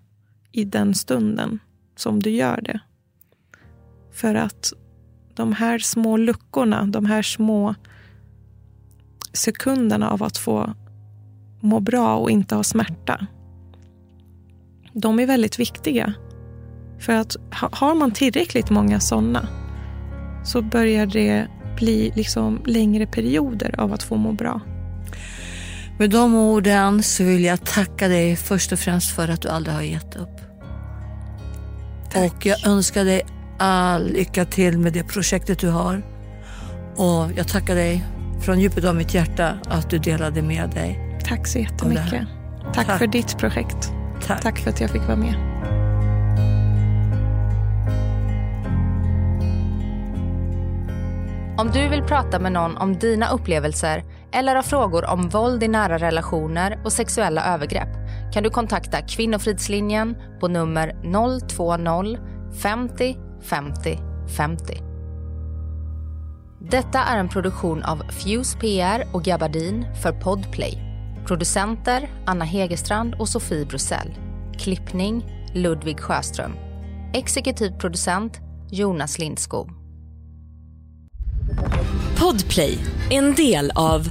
i 0.53 0.65
den 0.65 0.95
stunden 0.95 1.59
som 1.97 2.23
du 2.23 2.31
gör 2.31 2.61
det. 2.61 2.81
För 4.13 4.35
att 4.35 4.73
de 5.35 5.53
här 5.53 5.79
små 5.79 6.17
luckorna, 6.17 6.87
de 6.87 7.07
här 7.07 7.23
små 7.23 7.75
sekunderna 9.35 10.11
av 10.11 10.23
att 10.23 10.39
få 10.39 10.75
må 11.61 11.81
bra 11.81 12.17
och 12.17 12.31
inte 12.31 12.55
ha 12.55 12.63
smärta. 12.63 13.27
De 14.93 15.21
är 15.21 15.27
väldigt 15.27 15.59
viktiga. 15.59 16.15
För 16.99 17.13
att 17.13 17.37
har 17.51 17.95
man 17.95 18.11
tillräckligt 18.11 18.71
många 18.71 19.01
sådana 19.01 19.49
så 20.45 20.63
börjar 20.63 21.07
det 21.07 21.49
bli 21.77 22.13
liksom 22.15 22.63
längre 22.67 23.07
perioder 23.07 23.81
av 23.81 23.93
att 23.93 24.03
få 24.03 24.17
må 24.17 24.33
bra. 24.33 24.61
Med 25.99 26.11
de 26.11 26.35
orden 26.35 27.03
så 27.03 27.25
vill 27.25 27.45
jag 27.45 27.67
tacka 27.67 28.09
dig 28.09 28.37
först 28.37 28.73
och 28.73 28.79
främst 28.79 29.15
för 29.15 29.29
att 29.29 29.43
du 29.43 29.49
aldrig 29.49 29.75
har 29.75 29.83
gett 29.83 30.17
upp. 30.17 30.41
Tack. 32.11 32.35
Och 32.35 32.47
jag 32.47 32.67
önskar 32.67 33.05
dig 33.05 33.23
all 33.59 34.13
lycka 34.13 34.45
till 34.45 34.79
med 34.79 34.93
det 34.93 35.05
projektet 35.05 35.59
du 35.59 35.69
har. 35.69 36.03
Och 36.97 37.31
jag 37.37 37.49
tackar 37.49 37.75
dig 37.75 38.05
från 38.45 38.61
djupet 38.61 38.85
av 38.85 38.97
mitt 38.97 39.15
hjärta 39.15 39.59
att 39.69 39.91
du 39.91 39.99
delade 39.99 40.43
med 40.43 40.71
dig. 40.71 41.19
Tack 41.25 41.47
så 41.47 41.59
jättemycket. 41.59 42.27
Tack, 42.75 42.87
Tack. 42.87 42.99
för 42.99 43.07
ditt 43.07 43.39
projekt. 43.39 43.93
Tack. 44.27 44.43
Tack 44.43 44.59
för 44.59 44.71
att 44.71 44.81
jag 44.81 44.91
fick 44.91 45.03
vara 45.03 45.17
med. 45.17 45.35
Om 51.59 51.71
du 51.71 51.89
vill 51.89 52.03
prata 52.03 52.39
med 52.39 52.53
någon 52.53 52.77
om 52.77 52.99
dina 52.99 53.31
upplevelser 53.31 54.05
eller 54.33 54.55
har 54.55 54.63
frågor 54.63 55.11
om 55.11 55.29
våld 55.29 55.63
i 55.63 55.69
nära 55.69 55.99
relationer 55.99 56.81
och 56.85 56.93
sexuella 56.93 57.55
övergrepp 57.55 57.89
kan 58.33 58.43
du 58.43 58.51
kontakta 58.51 59.01
Kvinnofridslinjen 59.01 60.17
på 60.41 60.49
nummer 60.49 60.93
020 61.49 62.19
50 62.63 63.17
50 63.43 63.99
50. 64.37 64.94
Detta 66.71 66.99
är 66.99 67.19
en 67.19 67.29
produktion 67.29 67.83
av 67.83 68.03
Fuse 68.11 68.59
PR 68.59 69.05
och 69.13 69.25
Gabardin 69.25 69.87
för 70.03 70.13
Podplay. 70.13 70.79
Producenter 71.27 72.11
Anna 72.27 72.45
Hegerstrand 72.45 73.15
och 73.15 73.29
Sofie 73.29 73.67
Brussell. 73.67 74.15
Klippning 74.59 75.25
Ludvig 75.55 76.01
Sjöström. 76.01 76.53
Exekutiv 77.15 77.71
producent 77.71 78.41
Jonas 78.71 79.19
Lindskog. 79.19 79.71
Podplay, 82.19 82.79
en 83.11 83.35
del 83.35 83.71
av 83.75 84.11